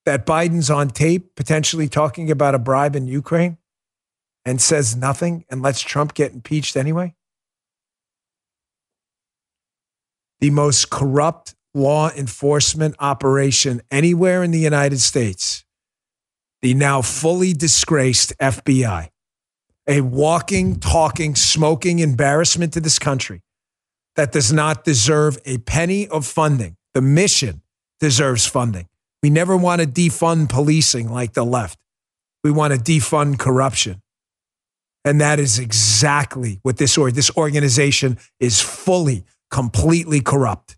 [0.06, 3.58] that Biden's on tape potentially talking about a bribe in Ukraine
[4.46, 7.16] and says nothing and lets Trump get impeached anyway?
[10.40, 15.64] The most corrupt law enforcement operation anywhere in the United States,
[16.62, 19.10] the now fully disgraced FBI,
[19.88, 23.42] a walking, talking, smoking embarrassment to this country
[24.16, 26.76] that does not deserve a penny of funding.
[26.94, 27.62] The mission
[28.00, 28.88] deserves funding.
[29.24, 31.80] We never want to defund policing like the left.
[32.44, 34.02] We want to defund corruption.
[35.06, 40.78] And that is exactly what this or this organization is fully, completely corrupt.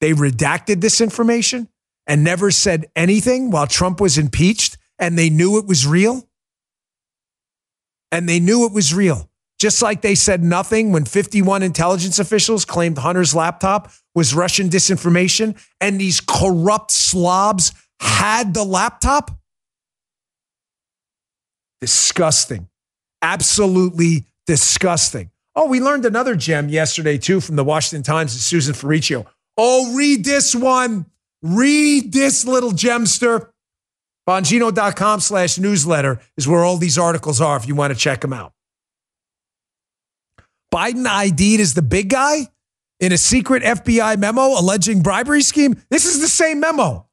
[0.00, 1.68] They redacted this information
[2.06, 6.27] and never said anything while Trump was impeached, and they knew it was real.
[8.10, 9.28] And they knew it was real.
[9.58, 15.60] Just like they said nothing when 51 intelligence officials claimed Hunter's laptop was Russian disinformation
[15.80, 19.32] and these corrupt slobs had the laptop.
[21.80, 22.68] Disgusting.
[23.20, 25.30] Absolutely disgusting.
[25.56, 29.26] Oh, we learned another gem yesterday, too, from the Washington Times' and Susan Ferrechio.
[29.56, 31.06] Oh, read this one.
[31.42, 33.48] Read this little gemster.
[34.28, 38.34] Bongino.com slash newsletter is where all these articles are if you want to check them
[38.34, 38.52] out.
[40.72, 42.46] Biden ID'd as the big guy
[43.00, 45.80] in a secret FBI memo alleging bribery scheme.
[45.88, 47.06] This is the same memo.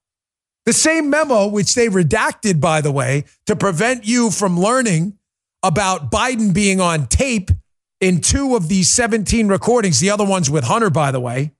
[0.66, 5.18] The same memo, which they redacted, by the way, to prevent you from learning
[5.64, 7.50] about Biden being on tape
[8.02, 11.54] in two of these 17 recordings, the other ones with Hunter, by the way,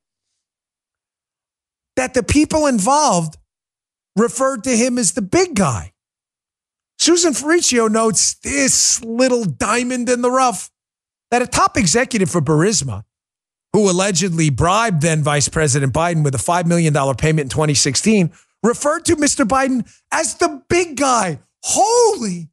[1.96, 3.38] that the people involved
[4.16, 5.94] referred to him as the big guy.
[6.98, 10.72] Susan Ferrechio notes this little diamond in the rough
[11.32, 13.04] that a top executive for Burisma,
[13.74, 18.32] who allegedly bribed then Vice President Biden with a $5 million payment in 2016,
[18.64, 19.46] referred to Mr.
[19.46, 21.40] Biden as the big guy.
[21.64, 22.50] Holy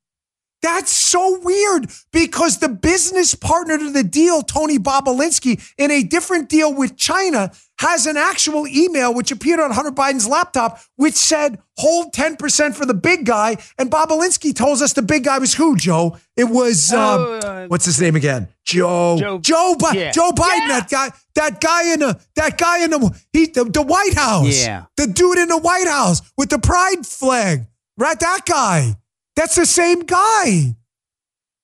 [0.62, 6.48] that's so weird because the business partner to the deal, Tony Bobulinski, in a different
[6.48, 7.50] deal with China,
[7.82, 12.86] has an actual email which appeared on Hunter Biden's laptop, which said, hold 10% for
[12.86, 13.56] the big guy.
[13.76, 16.16] And Bobulinski told us the big guy was who, Joe?
[16.36, 18.46] It was, um, oh, uh, what's his name again?
[18.64, 19.18] Joe.
[19.18, 20.10] Joe, Joe, Bi- yeah.
[20.12, 20.80] Joe Biden, yeah.
[20.80, 24.64] that guy, that guy in the, that guy in the, he, the, the White House.
[24.64, 24.84] Yeah.
[24.96, 27.66] The dude in the White House with the pride flag.
[27.98, 28.18] Right?
[28.20, 28.94] That guy.
[29.34, 30.76] That's the same guy.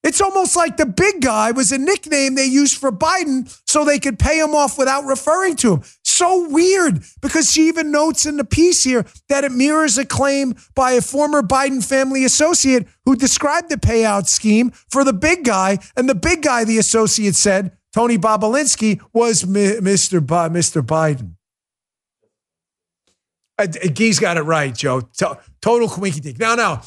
[0.05, 3.99] It's almost like the big guy was a nickname they used for Biden so they
[3.99, 5.83] could pay him off without referring to him.
[6.19, 10.57] So weird because she even notes in the piece here that it mirrors a claim
[10.75, 15.79] by a former Biden family associate who described the payout scheme for the big guy.
[15.97, 20.27] And the big guy, the associate said, Tony Bobulinski, was Mr.
[20.27, 20.83] Bi- Mr.
[20.83, 21.37] Biden.
[23.57, 25.09] Uh, Guy's got it right, Joe.
[25.61, 26.41] Total quinky dink.
[26.41, 26.83] Now, now,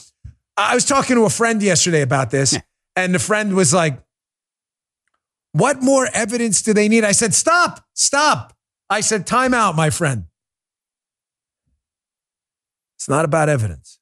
[0.58, 2.58] I was talking to a friend yesterday about this,
[2.98, 3.98] and the friend was like,
[5.54, 7.06] What more evidence do they need?
[7.06, 8.58] I said, Stop, stop.
[8.92, 10.26] I said, Time out, my friend.
[12.98, 14.00] It's not about evidence.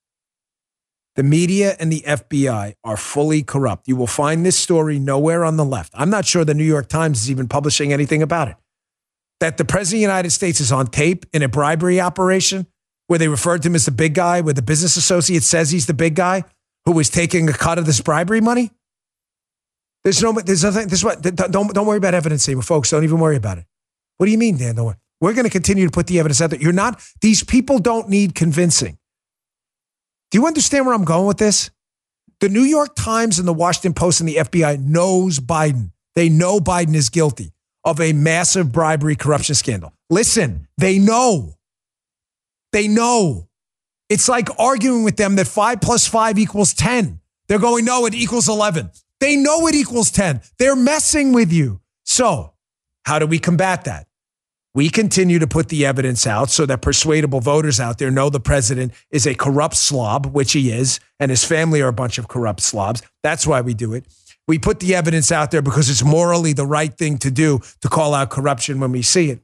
[1.15, 3.87] The media and the FBI are fully corrupt.
[3.87, 5.93] You will find this story nowhere on the left.
[5.95, 8.55] I'm not sure the New York Times is even publishing anything about it.
[9.39, 12.65] That the President of the United States is on tape in a bribery operation
[13.07, 15.85] where they referred to him as the big guy, where the business associate says he's
[15.85, 16.43] the big guy
[16.85, 18.71] who was taking a cut of this bribery money?
[20.03, 22.89] There's no, there's nothing, this what, don't, don't worry about evidence here, folks.
[22.89, 23.65] Don't even worry about it.
[24.19, 24.75] What do you mean, Dan?
[25.21, 26.59] We're going to continue to put the evidence out there.
[26.59, 28.97] You're not, these people don't need convincing.
[30.29, 31.71] Do you understand where I'm going with this?
[32.41, 35.91] The New York Times and the Washington Post and the FBI knows Biden.
[36.15, 37.53] They know Biden is guilty
[37.85, 39.93] of a massive bribery corruption scandal.
[40.09, 41.53] Listen, they know.
[42.73, 43.47] They know.
[44.09, 47.21] It's like arguing with them that five plus five equals 10.
[47.47, 48.91] They're going, no, it equals 11.
[49.21, 50.41] They know it equals 10.
[50.57, 51.79] They're messing with you.
[52.03, 52.53] So,
[53.05, 54.07] how do we combat that?
[54.79, 58.39] We continue to put the evidence out so that persuadable voters out there know the
[58.39, 62.29] president is a corrupt slob, which he is, and his family are a bunch of
[62.29, 63.01] corrupt slobs.
[63.21, 64.05] That's why we do it.
[64.47, 67.89] We put the evidence out there because it's morally the right thing to do to
[67.89, 69.41] call out corruption when we see it.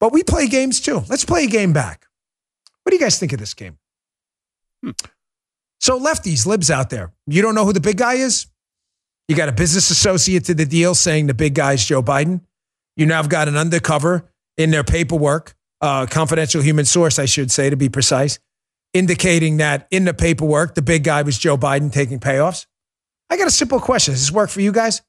[0.00, 1.02] But we play games too.
[1.08, 2.06] Let's play a game back.
[2.82, 3.78] What do you guys think of this game?
[4.84, 4.90] Hmm.
[5.80, 8.48] So, lefties, libs out there, you don't know who the big guy is?
[9.28, 12.42] You got a business associate to the deal saying the big guy is Joe Biden.
[13.00, 17.50] You now have got an undercover in their paperwork, uh, confidential human source, I should
[17.50, 18.38] say, to be precise,
[18.92, 22.66] indicating that in the paperwork, the big guy was Joe Biden taking payoffs.
[23.30, 24.12] I got a simple question.
[24.12, 25.00] Does this work for you guys?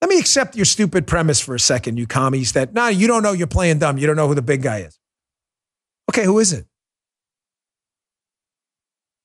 [0.00, 3.24] Let me accept your stupid premise for a second, you commies, that, nah, you don't
[3.24, 3.98] know you're playing dumb.
[3.98, 4.96] You don't know who the big guy is.
[6.08, 6.64] Okay, who is it?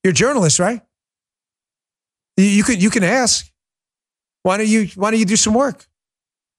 [0.04, 0.82] You're a journalist, right?
[2.36, 3.48] You, you can you can ask.
[4.42, 5.86] Why don't you Why don't you do some work?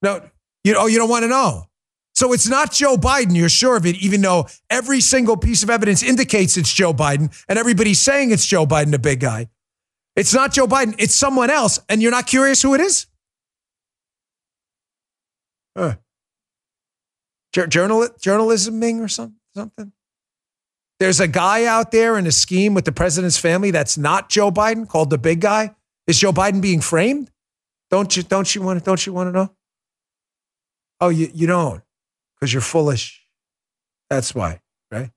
[0.01, 0.23] No,
[0.65, 1.69] you oh you don't want to know.
[2.15, 3.37] So it's not Joe Biden.
[3.37, 7.33] You're sure of it, even though every single piece of evidence indicates it's Joe Biden,
[7.49, 9.49] and everybody's saying it's Joe Biden, the big guy.
[10.17, 10.95] It's not Joe Biden.
[10.99, 13.07] It's someone else, and you're not curious who it is.
[15.77, 15.97] Huh.
[17.53, 19.93] Journal, journalisming or some, something.
[21.01, 24.51] There's a guy out there in a scheme with the president's family that's not Joe
[24.51, 25.75] Biden, called the big guy.
[26.07, 27.31] Is Joe Biden being framed?
[27.91, 29.55] Don't you don't you want don't you want to know?
[31.05, 31.83] Oh, you, you don't,
[32.35, 33.27] because you're foolish.
[34.09, 35.11] That's why, right?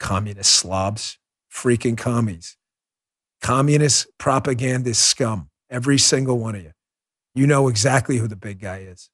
[0.00, 1.18] Communist slobs,
[1.52, 2.56] freaking commies,
[3.42, 5.50] communist propagandist scum.
[5.68, 6.72] Every single one of you.
[7.34, 9.10] You know exactly who the big guy is.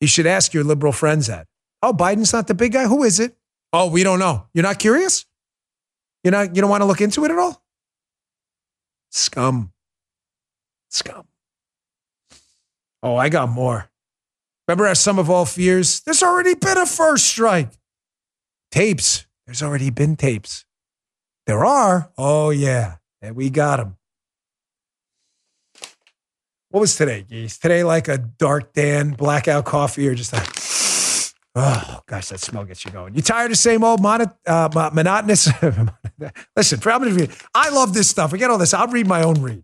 [0.00, 1.46] You should ask your liberal friends that.
[1.80, 2.88] Oh, Biden's not the big guy.
[2.88, 3.36] Who is it?
[3.72, 4.48] Oh, we don't know.
[4.54, 5.24] You're not curious?
[6.24, 7.62] You're not, you don't want to look into it at all?
[9.10, 9.72] Scum.
[10.88, 11.28] Scum.
[13.04, 13.88] Oh, I got more.
[14.66, 16.00] Remember our sum of all fears?
[16.00, 17.70] There's already been a first strike.
[18.70, 19.26] Tapes.
[19.46, 20.64] There's already been tapes.
[21.46, 22.10] There are.
[22.16, 22.96] Oh, yeah.
[23.20, 23.96] And we got them.
[26.70, 27.58] What was today, Geese?
[27.58, 30.42] Today, like a dark Dan blackout coffee or just a
[31.56, 33.14] Oh gosh, that smell gets you going.
[33.14, 35.48] You tired of same old mono, uh, monotonous?
[36.56, 37.28] Listen, for how many of you?
[37.54, 38.34] I love this stuff.
[38.34, 38.74] I get all this.
[38.74, 39.62] I'll read my own read.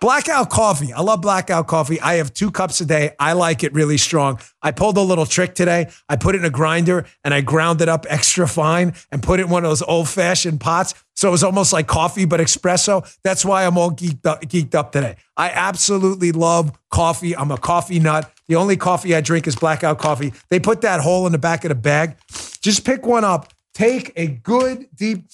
[0.00, 0.94] Blackout coffee.
[0.94, 2.00] I love blackout coffee.
[2.00, 3.14] I have two cups a day.
[3.18, 4.40] I like it really strong.
[4.62, 5.90] I pulled a little trick today.
[6.08, 9.40] I put it in a grinder and I ground it up extra fine and put
[9.40, 10.94] it in one of those old fashioned pots.
[11.16, 13.14] So it was almost like coffee, but espresso.
[13.22, 15.16] That's why I'm all geeked up, geeked up today.
[15.36, 17.36] I absolutely love coffee.
[17.36, 18.32] I'm a coffee nut.
[18.48, 20.32] The only coffee I drink is blackout coffee.
[20.48, 22.16] They put that hole in the back of the bag.
[22.62, 23.52] Just pick one up.
[23.74, 25.26] Take a good deep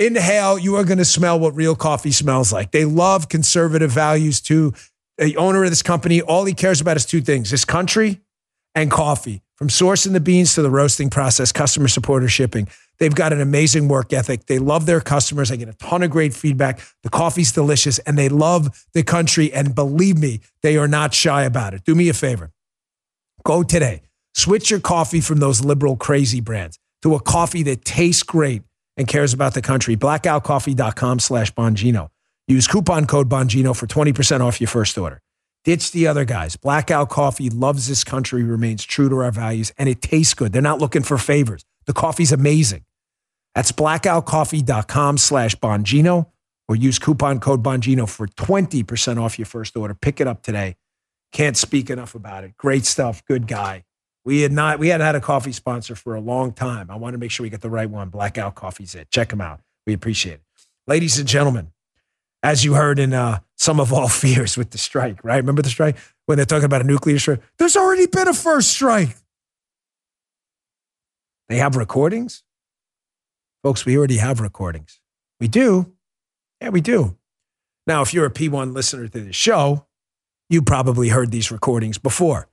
[0.00, 2.72] inhale, you are going to smell what real coffee smells like.
[2.72, 4.72] They love conservative values too.
[5.18, 8.20] The owner of this company, all he cares about is two things his country
[8.74, 9.42] and coffee.
[9.56, 12.66] From sourcing the beans to the roasting process, customer support or shipping.
[12.98, 14.46] They've got an amazing work ethic.
[14.46, 15.52] They love their customers.
[15.52, 16.80] I get a ton of great feedback.
[17.02, 19.52] The coffee's delicious and they love the country.
[19.52, 21.84] And believe me, they are not shy about it.
[21.84, 22.52] Do me a favor.
[23.44, 24.00] Go today.
[24.34, 28.62] Switch your coffee from those liberal crazy brands to a coffee that tastes great
[29.00, 29.96] and cares about the country.
[29.96, 32.10] Blackoutcoffee.com slash Bongino.
[32.46, 35.20] Use coupon code Bongino for 20% off your first order.
[35.64, 36.56] Ditch the other guys.
[36.56, 40.52] Blackout Coffee loves this country, remains true to our values, and it tastes good.
[40.52, 41.64] They're not looking for favors.
[41.84, 42.84] The coffee's amazing.
[43.54, 46.26] That's blackoutcoffee.com slash Bongino
[46.68, 49.94] or use coupon code Bongino for 20% off your first order.
[49.94, 50.76] Pick it up today.
[51.32, 52.56] Can't speak enough about it.
[52.56, 53.24] Great stuff.
[53.26, 53.84] Good guy.
[54.24, 56.90] We had not, we had had a coffee sponsor for a long time.
[56.90, 58.10] I want to make sure we get the right one.
[58.10, 59.10] Blackout Coffee's it.
[59.10, 59.60] Check them out.
[59.86, 60.42] We appreciate it.
[60.86, 61.72] Ladies and gentlemen,
[62.42, 65.36] as you heard in uh, Sum of All Fears with the strike, right?
[65.36, 65.96] Remember the strike?
[66.26, 67.40] When they're talking about a nuclear strike?
[67.58, 69.16] There's already been a first strike.
[71.48, 72.44] They have recordings?
[73.62, 75.00] Folks, we already have recordings.
[75.40, 75.92] We do.
[76.60, 77.16] Yeah, we do.
[77.86, 79.86] Now, if you're a P1 listener to the show,
[80.48, 82.49] you probably heard these recordings before.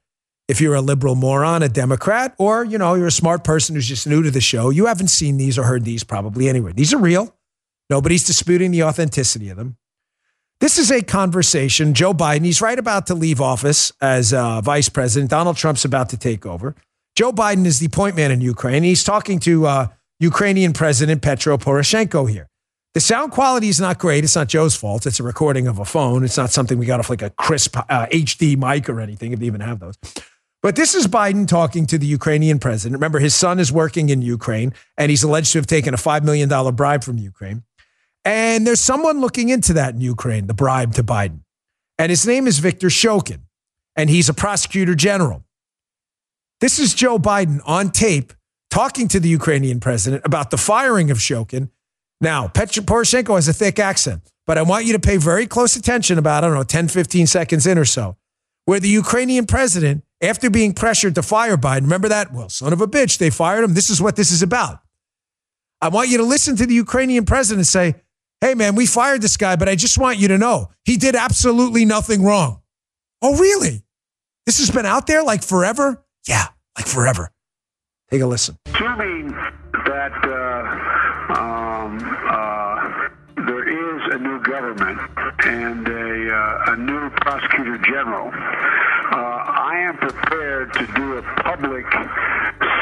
[0.47, 3.87] If you're a liberal moron, a Democrat, or you know, you're a smart person who's
[3.87, 6.73] just new to the show, you haven't seen these or heard these probably anywhere.
[6.73, 7.35] These are real.
[7.89, 9.77] Nobody's disputing the authenticity of them.
[10.59, 11.93] This is a conversation.
[11.93, 15.29] Joe Biden, he's right about to leave office as uh, vice president.
[15.29, 16.75] Donald Trump's about to take over.
[17.15, 18.83] Joe Biden is the point man in Ukraine.
[18.83, 19.87] He's talking to uh,
[20.19, 22.47] Ukrainian President Petro Poroshenko here.
[22.93, 24.23] The sound quality is not great.
[24.23, 25.05] It's not Joe's fault.
[25.05, 26.23] It's a recording of a phone.
[26.23, 29.39] It's not something we got off like a crisp uh, HD mic or anything, if
[29.39, 29.95] they even have those.
[30.67, 32.95] But this is Biden talking to the Ukrainian president.
[32.95, 36.23] Remember, his son is working in Ukraine, and he's alleged to have taken a $5
[36.25, 37.63] million bribe from Ukraine.
[38.25, 41.39] And there's someone looking into that in Ukraine, the bribe to Biden.
[41.97, 43.43] And his name is Viktor Shokin,
[43.95, 45.45] and he's a prosecutor general.
[46.59, 48.33] This is Joe Biden on tape
[48.69, 51.69] talking to the Ukrainian president about the firing of Shokin.
[52.19, 55.77] Now, Petro Poroshenko has a thick accent, but I want you to pay very close
[55.77, 58.17] attention about, I don't know, 10, 15 seconds in or so,
[58.65, 62.33] where the Ukrainian president after being pressured to fire Biden, remember that?
[62.33, 63.73] Well, son of a bitch, they fired him.
[63.73, 64.79] This is what this is about.
[65.81, 67.95] I want you to listen to the Ukrainian president say,
[68.41, 71.15] hey, man, we fired this guy, but I just want you to know he did
[71.15, 72.61] absolutely nothing wrong.
[73.21, 73.83] Oh, really?
[74.45, 76.03] This has been out there like forever?
[76.27, 76.47] Yeah,
[76.77, 77.31] like forever.
[78.09, 78.57] Take a listen.
[78.67, 79.31] Assuming
[79.85, 81.99] that uh, um,
[82.29, 83.09] uh,
[83.45, 84.99] there is a new government
[85.45, 88.31] and a, uh, a new prosecutor general,
[89.87, 91.85] am prepared to do a public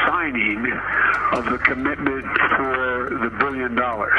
[0.06, 0.66] signing
[1.32, 2.26] of the commitment
[2.56, 4.18] for the billion dollars.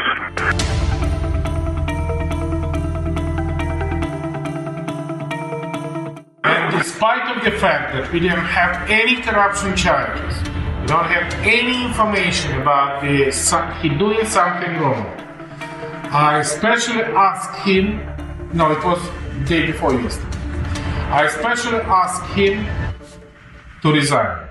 [6.46, 10.38] And despite of the fact that we didn't have any corruption charges,
[10.80, 13.26] we don't have any information about the,
[13.82, 15.06] he doing something wrong.
[16.10, 18.00] I especially asked him,
[18.54, 19.02] no, it was
[19.40, 20.37] the day before yesterday.
[21.10, 22.68] I especially ask him
[23.82, 24.46] to resign.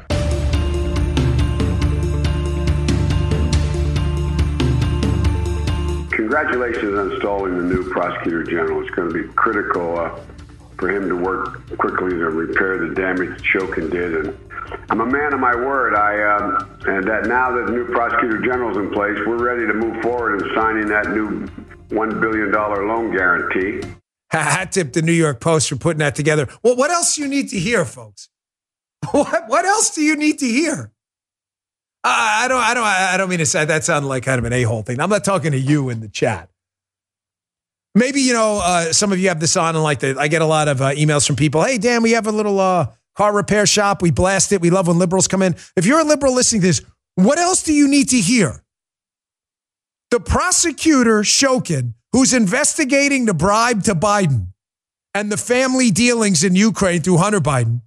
[6.12, 8.80] Congratulations on installing the new prosecutor general.
[8.80, 10.18] It's going to be critical uh,
[10.78, 14.14] for him to work quickly to repair the damage Shokin did.
[14.14, 14.38] And
[14.88, 15.94] I'm a man of my word.
[15.94, 19.74] I um, and that now that the new prosecutor general's in place, we're ready to
[19.74, 21.46] move forward in signing that new
[21.90, 23.86] one billion dollar loan guarantee.
[24.42, 26.48] Hat tip the New York Post for putting that together.
[26.62, 28.28] Well, what else do you need to hear, folks?
[29.12, 30.90] What what else do you need to hear?
[32.02, 34.44] I, I don't I don't I don't mean to say that sounded like kind of
[34.44, 35.00] an a hole thing.
[35.00, 36.50] I'm not talking to you in the chat.
[37.94, 40.42] Maybe you know uh, some of you have this on and like the, I get
[40.42, 41.62] a lot of uh, emails from people.
[41.62, 44.02] Hey Dan, we have a little uh, car repair shop.
[44.02, 44.60] We blast it.
[44.60, 45.56] We love when liberals come in.
[45.76, 46.82] If you're a liberal listening to this,
[47.14, 48.62] what else do you need to hear?
[50.10, 54.46] The prosecutor Shokin, who's investigating the bribe to Biden
[55.12, 57.82] and the family dealings in Ukraine through Hunter Biden,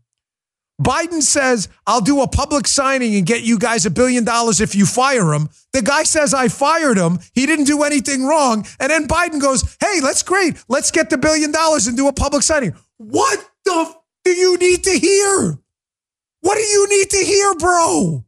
[0.79, 4.75] Biden says, I'll do a public signing and get you guys a billion dollars if
[4.75, 5.49] you fire him.
[5.73, 7.17] The guy says, I fired him.
[7.33, 8.67] He didn't do anything wrong.
[8.79, 10.63] And then Biden goes, Hey, that's great.
[10.67, 12.75] Let's get the billion dollars and do a public signing.
[12.97, 15.57] What the f- do you need to hear?
[16.41, 18.23] What do you need to hear, bro?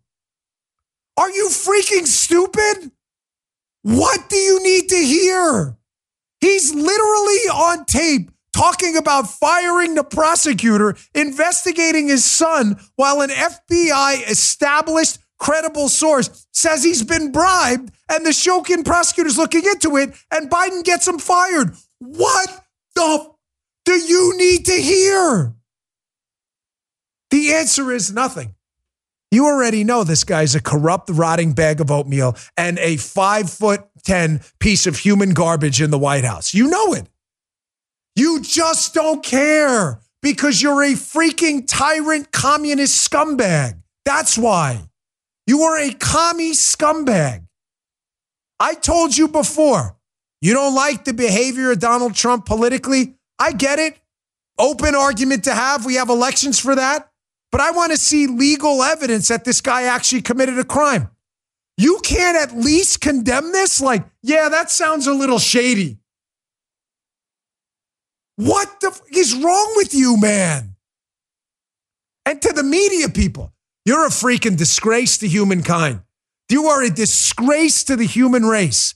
[1.18, 2.91] Are you freaking stupid?
[3.84, 5.78] What do you need to hear?
[6.42, 14.30] He's literally on tape talking about firing the prosecutor investigating his son while an FBI
[14.30, 20.50] established credible source says he's been bribed and the Shokin prosecutor's looking into it and
[20.50, 21.76] Biden gets him fired.
[22.00, 22.66] What
[22.96, 23.28] the f-
[23.86, 25.56] do you need to hear?
[27.32, 28.56] The answer is nothing.
[29.32, 33.86] You already know this guy's a corrupt, rotting bag of oatmeal and a five foot
[34.02, 36.54] 10 piece of human garbage in the White House.
[36.54, 37.08] You know it.
[38.16, 43.82] You just don't care because you're a freaking tyrant communist scumbag.
[44.06, 44.82] That's why.
[45.47, 47.45] You are a commie scumbag.
[48.60, 49.97] I told you before,
[50.41, 53.16] you don't like the behavior of Donald Trump politically.
[53.39, 53.97] I get it.
[54.60, 55.86] Open argument to have.
[55.86, 57.10] We have elections for that.
[57.52, 61.10] But I want to see legal evidence that this guy actually committed a crime.
[61.82, 63.82] You can't at least condemn this?
[63.82, 65.98] Like, yeah, that sounds a little shady.
[68.36, 70.76] What the f- is wrong with you, man?
[72.24, 73.52] And to the media people,
[73.84, 76.02] you're a freaking disgrace to humankind.
[76.50, 78.94] You are a disgrace to the human race.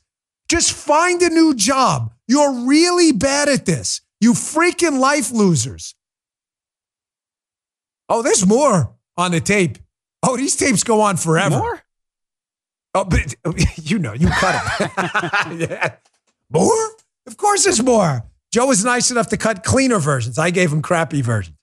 [0.48, 2.14] Just find a new job.
[2.28, 4.02] You're really bad at this.
[4.22, 5.96] You freaking life losers.
[8.10, 9.80] Oh, there's more on the tape.
[10.22, 11.58] Oh, these tapes go on forever.
[11.58, 11.82] More?
[12.96, 15.70] Oh, but oh, you know, you cut it.
[15.70, 15.96] yeah.
[16.50, 16.92] More?
[17.28, 18.24] Of course, there's more.
[18.52, 20.40] Joe was nice enough to cut cleaner versions.
[20.40, 21.58] I gave him crappy versions.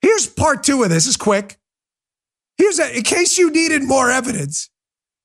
[0.00, 1.06] Here's part two of this.
[1.06, 1.58] It's quick.
[2.56, 4.70] Here's a, in case you needed more evidence.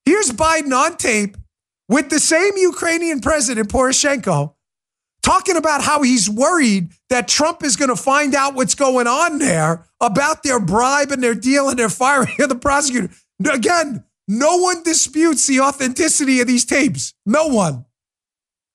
[0.04, 1.36] Here's Biden on tape
[1.88, 4.54] with the same Ukrainian president, Poroshenko,
[5.22, 9.38] talking about how he's worried that Trump is going to find out what's going on
[9.38, 13.08] there about their bribe and their deal and their firing of the prosecutor.
[13.50, 17.14] Again, no one disputes the authenticity of these tapes.
[17.24, 17.86] No one.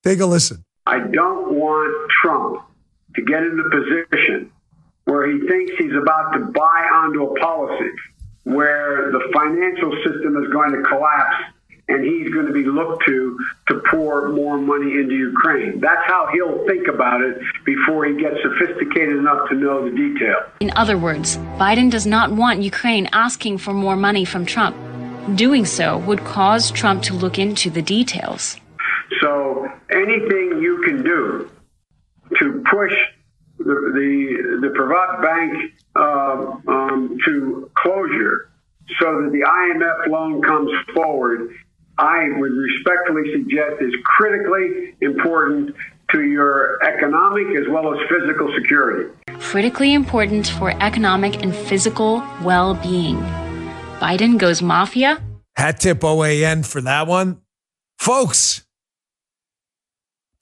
[0.03, 0.65] Take a listen.
[0.87, 2.65] I don't want Trump
[3.15, 4.51] to get in the position
[5.05, 7.91] where he thinks he's about to buy onto a policy
[8.43, 11.35] where the financial system is going to collapse
[11.87, 13.37] and he's going to be looked to
[13.67, 15.79] to pour more money into Ukraine.
[15.79, 20.37] That's how he'll think about it before he gets sophisticated enough to know the detail.
[20.61, 24.75] In other words, Biden does not want Ukraine asking for more money from Trump.
[25.35, 28.57] Doing so would cause Trump to look into the details.
[29.21, 31.49] So anything you can do
[32.39, 32.93] to push
[33.57, 38.49] the the, the Privat Bank uh, um, to closure
[38.99, 41.55] so that the IMF loan comes forward,
[41.97, 45.75] I would respectfully suggest is critically important
[46.11, 49.09] to your economic as well as physical security.
[49.39, 53.23] Critically important for economic and physical well being.
[54.03, 55.23] Biden goes mafia.
[55.55, 57.39] Hat tip OAN for that one.
[57.97, 58.65] Folks,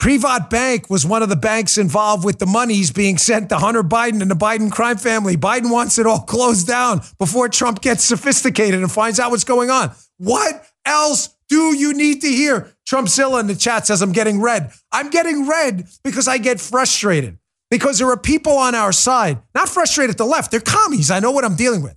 [0.00, 3.84] Privat Bank was one of the banks involved with the monies being sent to Hunter
[3.84, 5.36] Biden and the Biden crime family.
[5.36, 9.70] Biden wants it all closed down before Trump gets sophisticated and finds out what's going
[9.70, 9.92] on.
[10.18, 12.74] What else do you need to hear?
[12.84, 14.72] Trumpzilla in the chat says, I'm getting red.
[14.90, 17.38] I'm getting red because I get frustrated.
[17.70, 20.50] because there are people on our side, not frustrated at the left.
[20.50, 21.12] They're commies.
[21.12, 21.96] I know what I'm dealing with.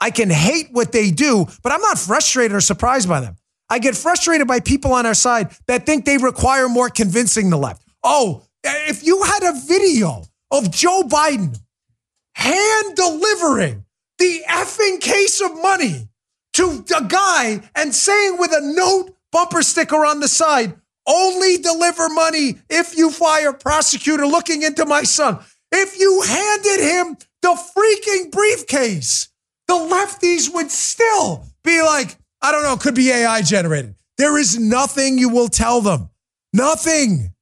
[0.00, 3.36] I can hate what they do, but I'm not frustrated or surprised by them.
[3.68, 7.58] I get frustrated by people on our side that think they require more convincing the
[7.58, 7.82] left.
[8.02, 11.56] Oh, if you had a video of Joe Biden
[12.34, 13.84] hand delivering
[14.18, 16.08] the effing case of money
[16.54, 20.74] to a guy and saying with a note bumper sticker on the side,
[21.06, 25.38] only deliver money if you fire prosecutor looking into my son.
[25.72, 29.29] If you handed him the freaking briefcase,
[29.70, 33.94] the lefties would still be like, I don't know, could be AI generated.
[34.18, 36.10] There is nothing you will tell them.
[36.52, 37.32] Nothing.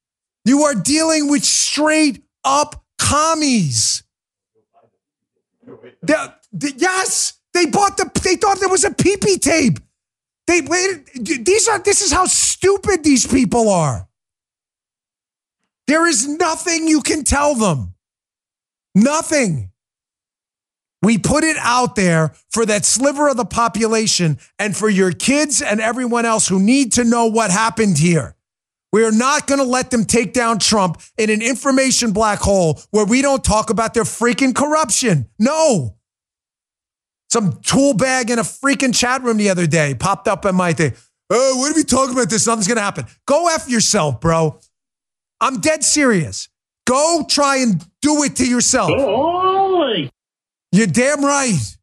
[0.45, 4.03] You are dealing with straight up commies.
[6.03, 8.09] The, the, yes, they bought the.
[8.23, 9.79] They thought there was a PP tape.
[10.45, 10.61] They.
[11.15, 11.79] These are.
[11.79, 14.07] This is how stupid these people are.
[15.87, 17.95] There is nothing you can tell them.
[18.93, 19.68] Nothing.
[21.01, 25.61] We put it out there for that sliver of the population and for your kids
[25.61, 28.35] and everyone else who need to know what happened here.
[28.91, 32.81] We are not going to let them take down Trump in an information black hole
[32.91, 35.29] where we don't talk about their freaking corruption.
[35.37, 35.95] No.
[37.29, 40.73] Some tool bag in a freaking chat room the other day popped up in my
[40.73, 40.93] thing.
[41.29, 42.47] Oh, what are we talking about this?
[42.47, 43.05] Nothing's going to happen.
[43.27, 44.59] Go F yourself, bro.
[45.39, 46.49] I'm dead serious.
[46.87, 48.89] Go try and do it to yourself.
[50.71, 51.77] You're damn right.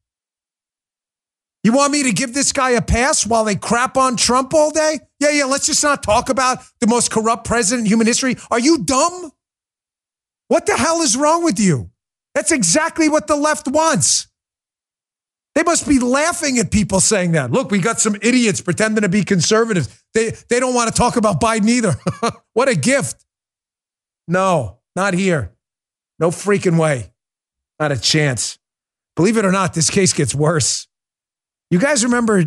[1.64, 4.70] You want me to give this guy a pass while they crap on Trump all
[4.70, 5.01] day?
[5.18, 8.37] Yeah, yeah, let's just not talk about the most corrupt president in human history.
[8.53, 9.32] Are you dumb?
[10.47, 11.91] What the hell is wrong with you?
[12.37, 14.28] That's exactly what the left wants.
[15.57, 17.51] They must be laughing at people saying that.
[17.51, 20.05] Look, we got some idiots pretending to be conservatives.
[20.12, 21.97] They, they don't want to talk about Biden either.
[22.53, 23.24] what a gift.
[24.28, 25.53] No, not here.
[26.18, 27.12] No freaking way.
[27.80, 28.59] Not a chance.
[29.17, 30.87] Believe it or not, this case gets worse.
[31.71, 32.45] You guys remember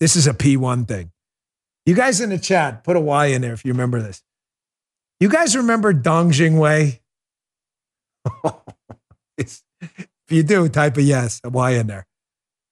[0.00, 1.12] this is a P1 thing.
[1.84, 4.22] You guys in the chat, put a Y in there if you remember this.
[5.20, 7.00] You guys remember Dong Jingwei?
[9.38, 9.62] if
[10.30, 12.06] you do, type a yes, a Y in there.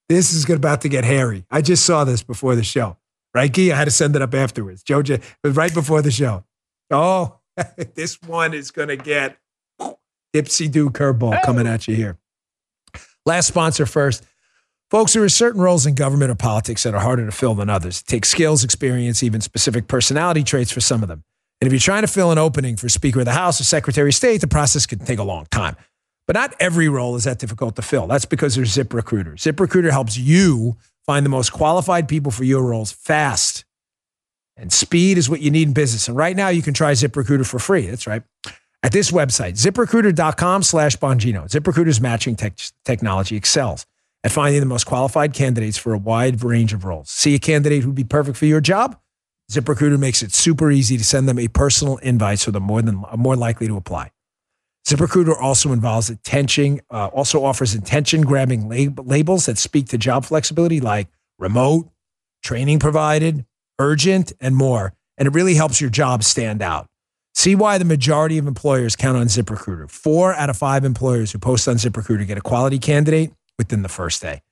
[0.08, 1.46] This is about to get hairy.
[1.50, 2.98] I just saw this before the show.
[3.34, 3.72] Right, Gee?
[3.72, 4.84] I had to send it up afterwards.
[4.88, 6.44] Was right before the show.
[6.90, 7.38] Oh,
[7.94, 9.38] this one is going to get
[10.34, 12.18] dipsy do curveball coming at you here.
[13.26, 14.24] Last sponsor first.
[14.90, 17.70] Folks, there are certain roles in government or politics that are harder to fill than
[17.70, 18.00] others.
[18.00, 21.24] It takes skills, experience, even specific personality traits for some of them.
[21.60, 24.10] And if you're trying to fill an opening for Speaker of the House or Secretary
[24.10, 25.76] of State, the process can take a long time.
[26.26, 28.06] But not every role is that difficult to fill.
[28.06, 29.34] That's because there's ZipRecruiter.
[29.34, 33.64] ZipRecruiter helps you find the most qualified people for your roles fast.
[34.56, 36.08] And speed is what you need in business.
[36.08, 37.86] And right now you can try ZipRecruiter for free.
[37.86, 38.22] That's right.
[38.84, 41.48] At this website, ziprecruiter.com slash Bongino.
[41.48, 43.86] ZipRecruiter's matching tech technology excels
[44.22, 47.08] at finding the most qualified candidates for a wide range of roles.
[47.08, 48.98] See a candidate who'd be perfect for your job?
[49.50, 53.02] ZipRecruiter makes it super easy to send them a personal invite so they're more than
[53.16, 54.10] more likely to apply.
[54.86, 60.26] ZipRecruiter also involves attention, uh, also offers attention grabbing lab- labels that speak to job
[60.26, 61.08] flexibility like
[61.38, 61.88] remote,
[62.42, 63.46] training provided,
[63.78, 64.92] urgent, and more.
[65.16, 66.86] And it really helps your job stand out.
[67.34, 69.90] See why the majority of employers count on ZipRecruiter.
[69.90, 73.88] Four out of five employers who post on ZipRecruiter get a quality candidate within the
[73.88, 74.42] first day.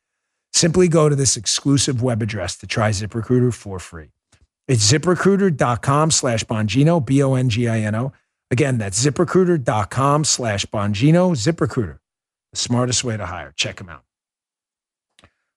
[0.52, 4.10] Simply go to this exclusive web address to try ZipRecruiter for free.
[4.68, 8.12] It's ziprecruiter.com slash Bongino, B O N G I N O.
[8.50, 11.32] Again, that's ziprecruiter.com slash Bongino.
[11.32, 11.98] ZipRecruiter,
[12.52, 13.52] the smartest way to hire.
[13.56, 14.02] Check them out.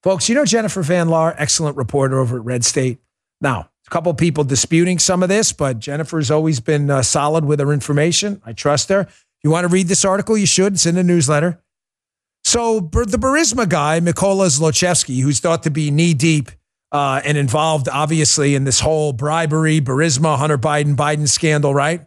[0.01, 2.99] Folks, you know Jennifer Van Laar, excellent reporter over at Red State.
[3.41, 7.59] Now, a couple people disputing some of this, but Jennifer's always been uh, solid with
[7.59, 8.41] her information.
[8.45, 9.01] I trust her.
[9.01, 10.73] If you want to read this article, you should.
[10.73, 11.61] It's in the newsletter.
[12.43, 16.51] So the Burisma guy, Mykola Zlochevsky, who's thought to be knee deep
[16.91, 22.05] uh, and involved, obviously, in this whole bribery, Burisma, Hunter Biden, Biden scandal, right?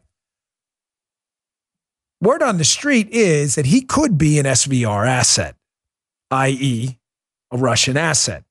[2.20, 5.54] Word on the street is that he could be an SVR asset,
[6.32, 6.98] i.e.,
[7.52, 8.44] a Russian asset,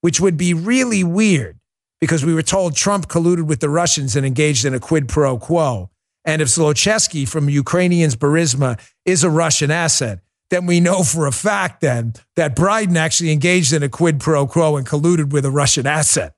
[0.00, 1.58] which would be really weird
[2.04, 5.38] because we were told Trump colluded with the Russians and engaged in a quid pro
[5.38, 5.88] quo.
[6.26, 11.32] And if Zlochevsky from Ukrainians Burisma is a Russian asset, then we know for a
[11.32, 15.50] fact then that Biden actually engaged in a quid pro quo and colluded with a
[15.50, 16.34] Russian asset,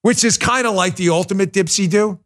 [0.00, 2.18] which is kind of like the ultimate dipsy do.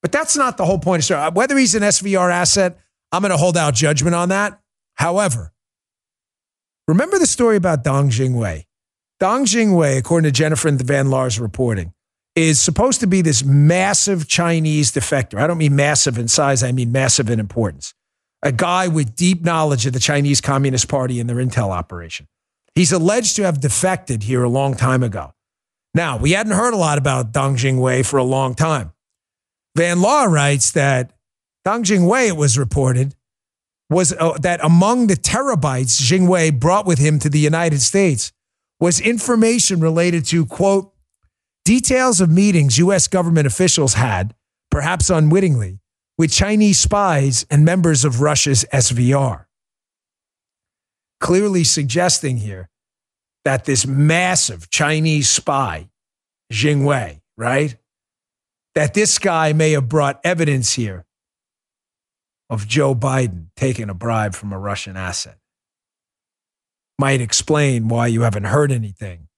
[0.00, 1.30] But that's not the whole point of story.
[1.30, 2.78] Whether he's an SVR asset,
[3.12, 4.58] I'm going to hold out judgment on that.
[4.94, 5.52] However,
[6.88, 8.64] remember the story about Dong Jingwei.
[9.24, 11.94] Dong Jingwei, according to Jennifer Van Laar's reporting,
[12.36, 15.38] is supposed to be this massive Chinese defector.
[15.38, 17.94] I don't mean massive in size, I mean massive in importance.
[18.42, 22.28] a guy with deep knowledge of the Chinese Communist Party and their intel operation.
[22.74, 25.32] He's alleged to have defected here a long time ago.
[25.94, 28.92] Now, we hadn't heard a lot about Dong Jingwei for a long time.
[29.74, 31.14] Van Laar writes that
[31.64, 33.14] Dong Jingwei, it was reported,
[33.88, 38.33] was uh, that among the terabytes Jingwei brought with him to the United States
[38.84, 40.92] was information related to, quote,
[41.64, 43.08] details of meetings U.S.
[43.08, 44.34] government officials had,
[44.70, 45.80] perhaps unwittingly,
[46.18, 49.46] with Chinese spies and members of Russia's SVR.
[51.18, 52.68] Clearly suggesting here
[53.46, 55.88] that this massive Chinese spy,
[56.52, 57.76] Jingwei, right?
[58.74, 61.06] That this guy may have brought evidence here
[62.50, 65.38] of Joe Biden taking a bribe from a Russian asset.
[66.98, 69.28] Might explain why you haven't heard anything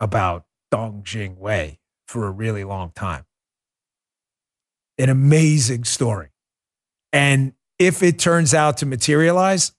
[0.00, 1.78] about Dong Jingwei
[2.08, 3.24] for a really long time.
[4.98, 6.30] An amazing story.
[7.12, 9.72] And if it turns out to materialize,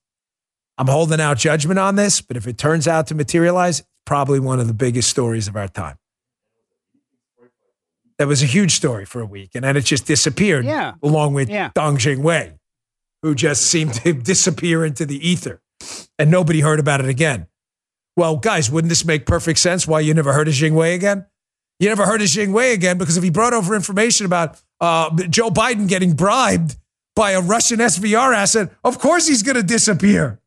[0.78, 4.40] I'm holding out judgment on this, but if it turns out to materialize, it's probably
[4.40, 5.98] one of the biggest stories of our time.
[8.20, 10.94] That was a huge story for a week, and then it just disappeared Yeah.
[11.04, 11.72] along with Yeah.
[11.76, 12.58] Dong Jingwei,
[13.22, 15.62] who just seemed to disappear into the ether,
[16.20, 17.48] and nobody heard about it again.
[18.16, 21.26] Well, guys, wouldn't this make perfect sense why you never heard of Jingwei again?
[21.80, 25.50] You never heard of Jingwei again because if he brought over information about uh, Joe
[25.50, 26.76] Biden getting bribed
[27.16, 30.40] by a Russian SVR asset, of course he's going to disappear.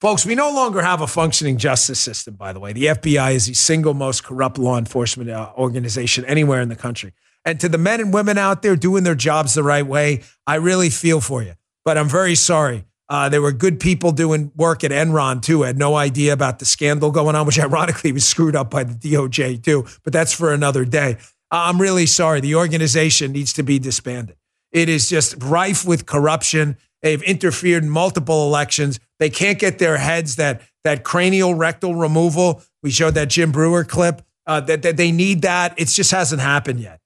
[0.00, 2.72] Folks, we no longer have a functioning justice system, by the way.
[2.72, 7.14] The FBI is the single most corrupt law enforcement uh, organization anywhere in the country.
[7.46, 10.56] And to the men and women out there doing their jobs the right way, I
[10.56, 11.54] really feel for you.
[11.86, 12.84] But I'm very sorry.
[13.08, 15.62] Uh, there were good people doing work at Enron too.
[15.62, 18.82] I Had no idea about the scandal going on, which ironically was screwed up by
[18.82, 19.86] the DOJ too.
[20.02, 21.16] But that's for another day.
[21.52, 22.40] Uh, I'm really sorry.
[22.40, 24.36] The organization needs to be disbanded.
[24.72, 26.76] It is just rife with corruption.
[27.02, 28.98] They've interfered in multiple elections.
[29.20, 32.62] They can't get their heads that that cranial rectal removal.
[32.82, 34.22] We showed that Jim Breuer clip.
[34.44, 35.74] Uh, that, that they need that.
[35.76, 37.00] It just hasn't happened yet.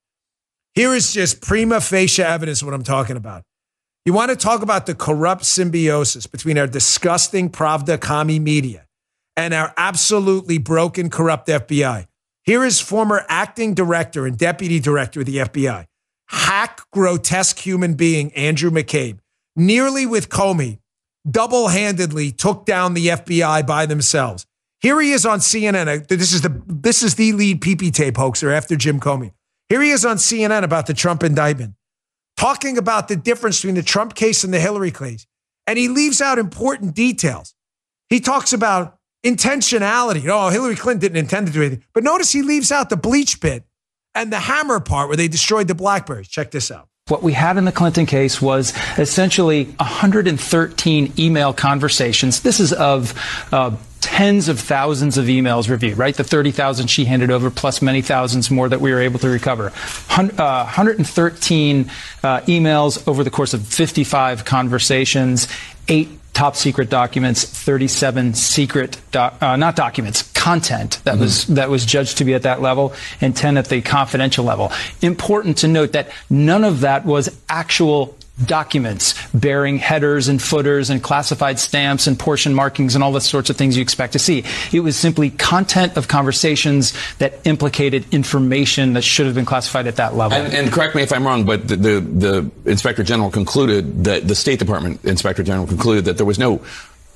[0.74, 3.44] Here is just prima facie evidence of what I'm talking about.
[4.06, 8.86] You want to talk about the corrupt symbiosis between our disgusting Pravda Kami media
[9.36, 12.06] and our absolutely broken, corrupt FBI.
[12.42, 15.86] Here is former acting director and deputy director of the FBI,
[16.28, 19.18] hack, grotesque human being Andrew McCabe,
[19.54, 20.78] nearly with Comey,
[21.30, 24.46] double handedly took down the FBI by themselves.
[24.80, 26.00] Here he is on CNN.
[26.00, 29.32] Uh, this is the this is the lead PP tape hoaxer after Jim Comey.
[29.68, 31.74] Here he is on CNN about the Trump indictment,
[32.40, 35.26] talking about the difference between the Trump case and the Hillary case.
[35.66, 37.54] And he leaves out important details.
[38.08, 40.26] He talks about intentionality.
[40.26, 41.84] Oh, Hillary Clinton didn't intend to do anything.
[41.92, 43.64] But notice he leaves out the BleachBit
[44.14, 46.28] and the hammer part where they destroyed the Blackberries.
[46.28, 46.88] Check this out.
[47.08, 52.40] What we had in the Clinton case was essentially 113 email conversations.
[52.40, 53.12] This is of
[53.52, 56.14] uh, tens of thousands of emails reviewed, right?
[56.14, 59.72] The 30,000 she handed over, plus many thousands more that we were able to recover.
[60.08, 61.90] Hun- uh, 113
[62.22, 65.48] uh, emails over the course of 55 conversations,
[65.88, 71.84] eight top secret documents, 37 secret, doc- uh, not documents, content that was that was
[71.84, 74.72] judged to be at that level, and 10 at the confidential level.
[75.02, 81.02] Important to note that none of that was actual documents bearing headers and footers and
[81.02, 84.44] classified stamps and portion markings and all the sorts of things you expect to see.
[84.72, 89.96] It was simply content of conversations that implicated information that should have been classified at
[89.96, 90.36] that level.
[90.36, 94.26] And, and correct me if I'm wrong, but the, the, the Inspector General concluded that
[94.26, 96.62] the State Department Inspector General concluded that there was no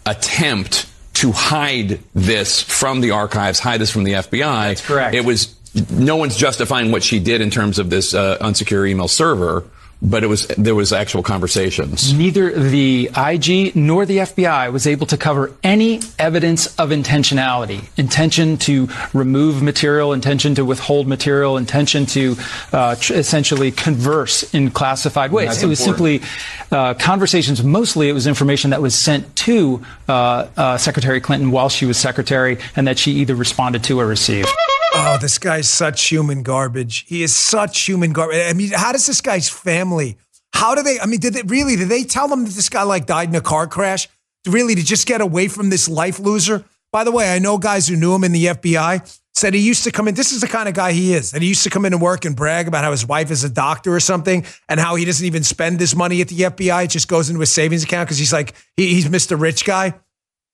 [0.06, 4.68] attempt to hide this from the archives, hide this from the FBI.
[4.68, 5.14] That's correct.
[5.14, 5.54] It was
[5.90, 9.64] no one's justifying what she did in terms of this uh, unsecure email server,
[10.04, 12.12] but it was there was actual conversations.
[12.12, 18.58] Neither the IG nor the FBI was able to cover any evidence of intentionality, intention
[18.58, 22.36] to remove material, intention to withhold material, intention to
[22.72, 25.48] uh, tr- essentially converse in classified ways.
[25.48, 26.22] That's it was important.
[26.22, 27.64] simply uh, conversations.
[27.64, 31.96] Mostly, it was information that was sent to uh, uh, Secretary Clinton while she was
[31.96, 34.48] secretary, and that she either responded to or received.
[34.96, 37.04] Oh, this guy's such human garbage.
[37.08, 38.48] He is such human garbage.
[38.48, 40.16] I mean, how does this guy's family?
[40.52, 41.00] How do they?
[41.00, 41.74] I mean, did they really?
[41.74, 44.08] Did they tell them that this guy like died in a car crash?
[44.46, 46.64] Really, to just get away from this life loser?
[46.92, 49.82] By the way, I know guys who knew him in the FBI said he used
[49.82, 50.14] to come in.
[50.14, 51.32] This is the kind of guy he is.
[51.32, 53.42] That he used to come in and work and brag about how his wife is
[53.42, 56.84] a doctor or something, and how he doesn't even spend his money at the FBI.
[56.84, 59.38] It just goes into his savings account because he's like he, he's Mr.
[59.40, 59.94] Rich guy.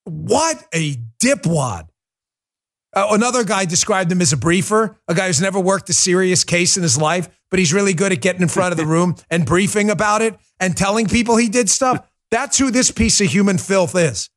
[0.05, 1.90] What a dipwad.
[2.93, 6.43] Uh, another guy described him as a briefer, a guy who's never worked a serious
[6.43, 9.15] case in his life, but he's really good at getting in front of the room
[9.31, 12.09] and briefing about it and telling people he did stuff.
[12.31, 14.29] That's who this piece of human filth is.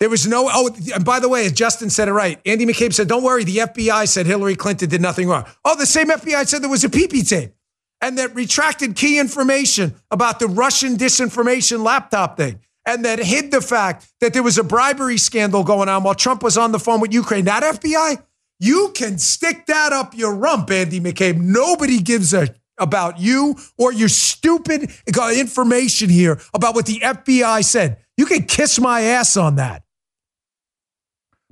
[0.00, 3.08] There was no, oh, and by the way, Justin said it right, Andy McCabe said,
[3.08, 5.44] don't worry, the FBI said Hillary Clinton did nothing wrong.
[5.64, 7.52] Oh, the same FBI said there was a PP tape
[8.00, 13.60] and that retracted key information about the Russian disinformation laptop thing and that hid the
[13.60, 17.00] fact that there was a bribery scandal going on while Trump was on the phone
[17.00, 17.44] with Ukraine.
[17.44, 18.22] That FBI,
[18.58, 21.38] you can stick that up your rump, Andy McCabe.
[21.38, 27.98] Nobody gives a about you or your stupid information here about what the FBI said.
[28.16, 29.82] You can kiss my ass on that.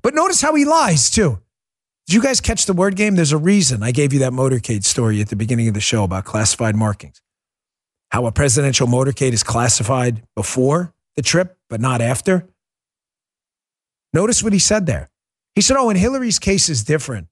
[0.03, 1.41] But notice how he lies too.
[2.07, 3.17] Did you guys catch the word game?
[3.17, 6.05] There's a reason I gave you that motorcade story at the beginning of the show
[6.05, 7.21] about classified markings.
[8.13, 12.49] How a presidential motorcade is classified before the trip, but not after.
[14.13, 15.11] Notice what he said there.
[15.55, 17.29] He said, Oh, in Hillary's case is different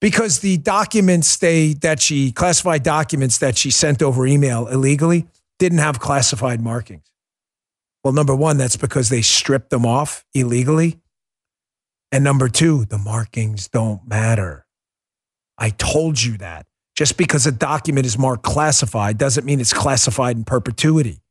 [0.00, 5.26] because the documents they that she classified documents that she sent over email illegally
[5.58, 7.10] didn't have classified markings.
[8.02, 11.00] Well, number one, that's because they stripped them off illegally.
[12.12, 14.66] And number two, the markings don't matter.
[15.56, 16.66] I told you that.
[16.96, 21.23] Just because a document is marked classified doesn't mean it's classified in perpetuity.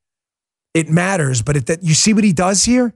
[0.73, 2.93] It matters, but it, you see what he does here?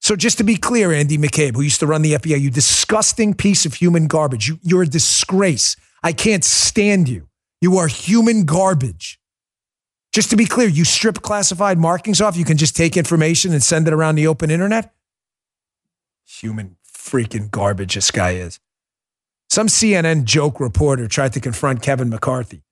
[0.00, 3.34] So just to be clear, Andy McCabe, who used to run the FBI, you disgusting
[3.34, 4.48] piece of human garbage.
[4.48, 5.76] You, you're a disgrace.
[6.02, 7.28] I can't stand you.
[7.60, 9.20] You are human garbage.
[10.12, 12.36] Just to be clear, you strip classified markings off.
[12.36, 14.94] You can just take information and send it around the open internet.
[16.24, 18.60] Human freaking garbage this guy is.
[19.50, 22.62] Some CNN joke reporter tried to confront Kevin McCarthy,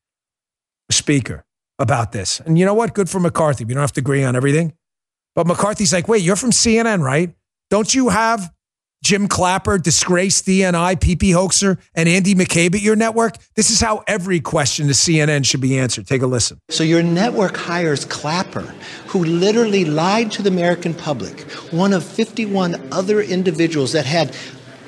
[0.90, 1.44] speaker,
[1.78, 2.40] about this.
[2.40, 2.94] And you know what?
[2.94, 3.64] Good for McCarthy.
[3.64, 4.72] We don't have to agree on everything.
[5.34, 7.34] But McCarthy's like, wait, you're from CNN, right?
[7.68, 8.52] Don't you have
[9.04, 13.36] Jim Clapper, disgraced DNI, PP hoaxer, and Andy McCabe at your network?
[13.54, 16.06] This is how every question to CNN should be answered.
[16.06, 16.58] Take a listen.
[16.70, 18.74] So your network hires Clapper,
[19.08, 24.34] who literally lied to the American public, one of 51 other individuals that had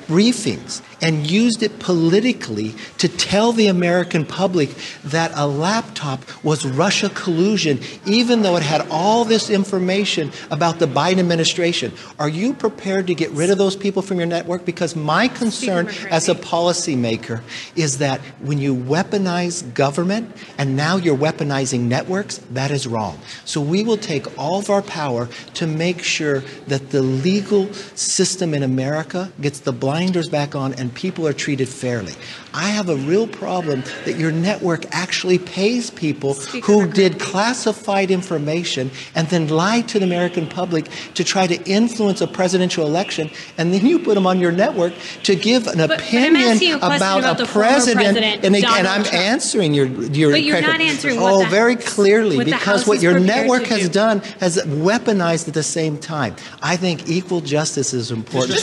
[0.07, 4.69] briefings and used it politically to tell the American public
[5.03, 10.87] that a laptop was Russia collusion, even though it had all this information about the
[10.87, 11.91] Biden administration.
[12.17, 14.65] Are you prepared to get rid of those people from your network?
[14.65, 17.41] Because my concern as a policymaker
[17.75, 23.19] is that when you weaponize government and now you're weaponizing networks, that is wrong.
[23.45, 28.53] So we will take all of our power to make sure that the legal system
[28.53, 32.13] in America gets the blinders back on and and people are treated fairly.
[32.53, 38.11] I have a real problem that your network actually pays people Speaker who did classified
[38.11, 43.29] information and then lied to the American public to try to influence a presidential election,
[43.57, 44.93] and then you put them on your network
[45.23, 48.17] to give an but, opinion but about, about, a president.
[48.17, 49.13] president and, and, I'm Trump.
[49.13, 50.31] answering your your.
[50.31, 51.17] But you're not answering.
[51.19, 53.89] Oh, the, very clearly, because what your network has do.
[53.89, 56.35] done has weaponized at the same time.
[56.61, 58.59] I think equal justice is important.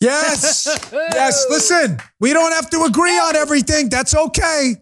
[0.00, 1.46] Yes, yes.
[1.50, 3.88] Listen, we don't have to agree on everything.
[3.88, 4.76] That's okay.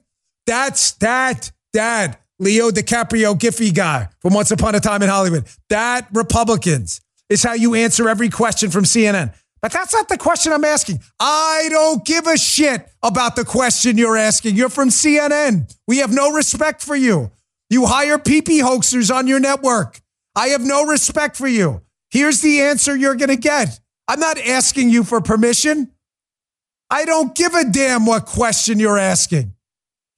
[0.46, 5.46] That's that, Dad, Leo DiCaprio Giffy guy from Once Upon a Time in Hollywood.
[5.68, 9.34] That Republicans is how you answer every question from CNN.
[9.62, 11.00] But that's not the question I'm asking.
[11.18, 14.54] I don't give a shit about the question you're asking.
[14.54, 15.74] You're from CNN.
[15.88, 17.32] We have no respect for you.
[17.68, 20.00] You hire PP hoaxers on your network.
[20.36, 21.82] I have no respect for you.
[22.10, 23.80] Here's the answer you're going to get.
[24.06, 25.90] I'm not asking you for permission.
[26.90, 29.54] I don't give a damn what question you're asking.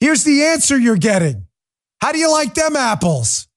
[0.01, 1.47] Here's the answer you're getting.
[2.01, 3.49] How do you like them apples?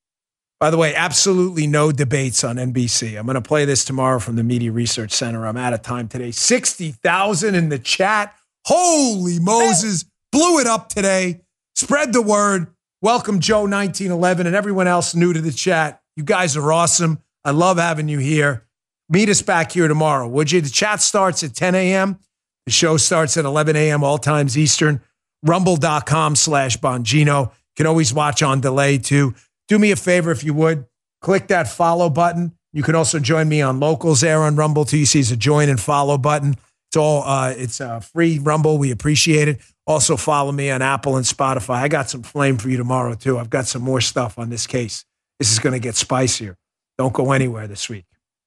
[0.60, 3.18] By the way, absolutely no debates on NBC.
[3.18, 5.46] I'm going to play this tomorrow from the Media Research Center.
[5.46, 6.32] I'm out of time today.
[6.32, 8.36] 60,000 in the chat.
[8.66, 10.06] Holy Moses.
[10.32, 11.42] Blew it up today.
[11.76, 12.68] Spread the word.
[13.02, 16.02] Welcome, Joe 1911, and everyone else new to the chat.
[16.16, 17.20] You guys are awesome.
[17.44, 18.68] I love having you here.
[19.10, 20.62] Meet us back here tomorrow, would you?
[20.62, 22.20] The chat starts at 10 a.m.
[22.66, 24.04] The show starts at 11 a.m.
[24.04, 25.02] all times Eastern.
[25.44, 27.48] Rumble.com slash Bongino.
[27.48, 29.34] You can always watch on delay too.
[29.68, 30.86] Do me a favor if you would.
[31.22, 32.54] Click that follow button.
[32.74, 34.98] You can also join me on locals there on Rumble too.
[34.98, 36.56] You see a join and follow button.
[36.90, 38.78] It's all uh, it's a free Rumble.
[38.78, 39.60] We appreciate it.
[39.88, 41.76] Also follow me on Apple and Spotify.
[41.76, 43.40] I got some flame for you tomorrow too.
[43.40, 45.06] I've got some more stuff on this case.
[45.40, 46.58] This is going to get spicier.
[46.98, 48.06] Don't go anywhere this week.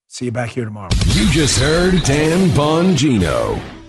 [0.08, 0.90] See you back here tomorrow.
[1.08, 3.83] You just heard Dan Bongino.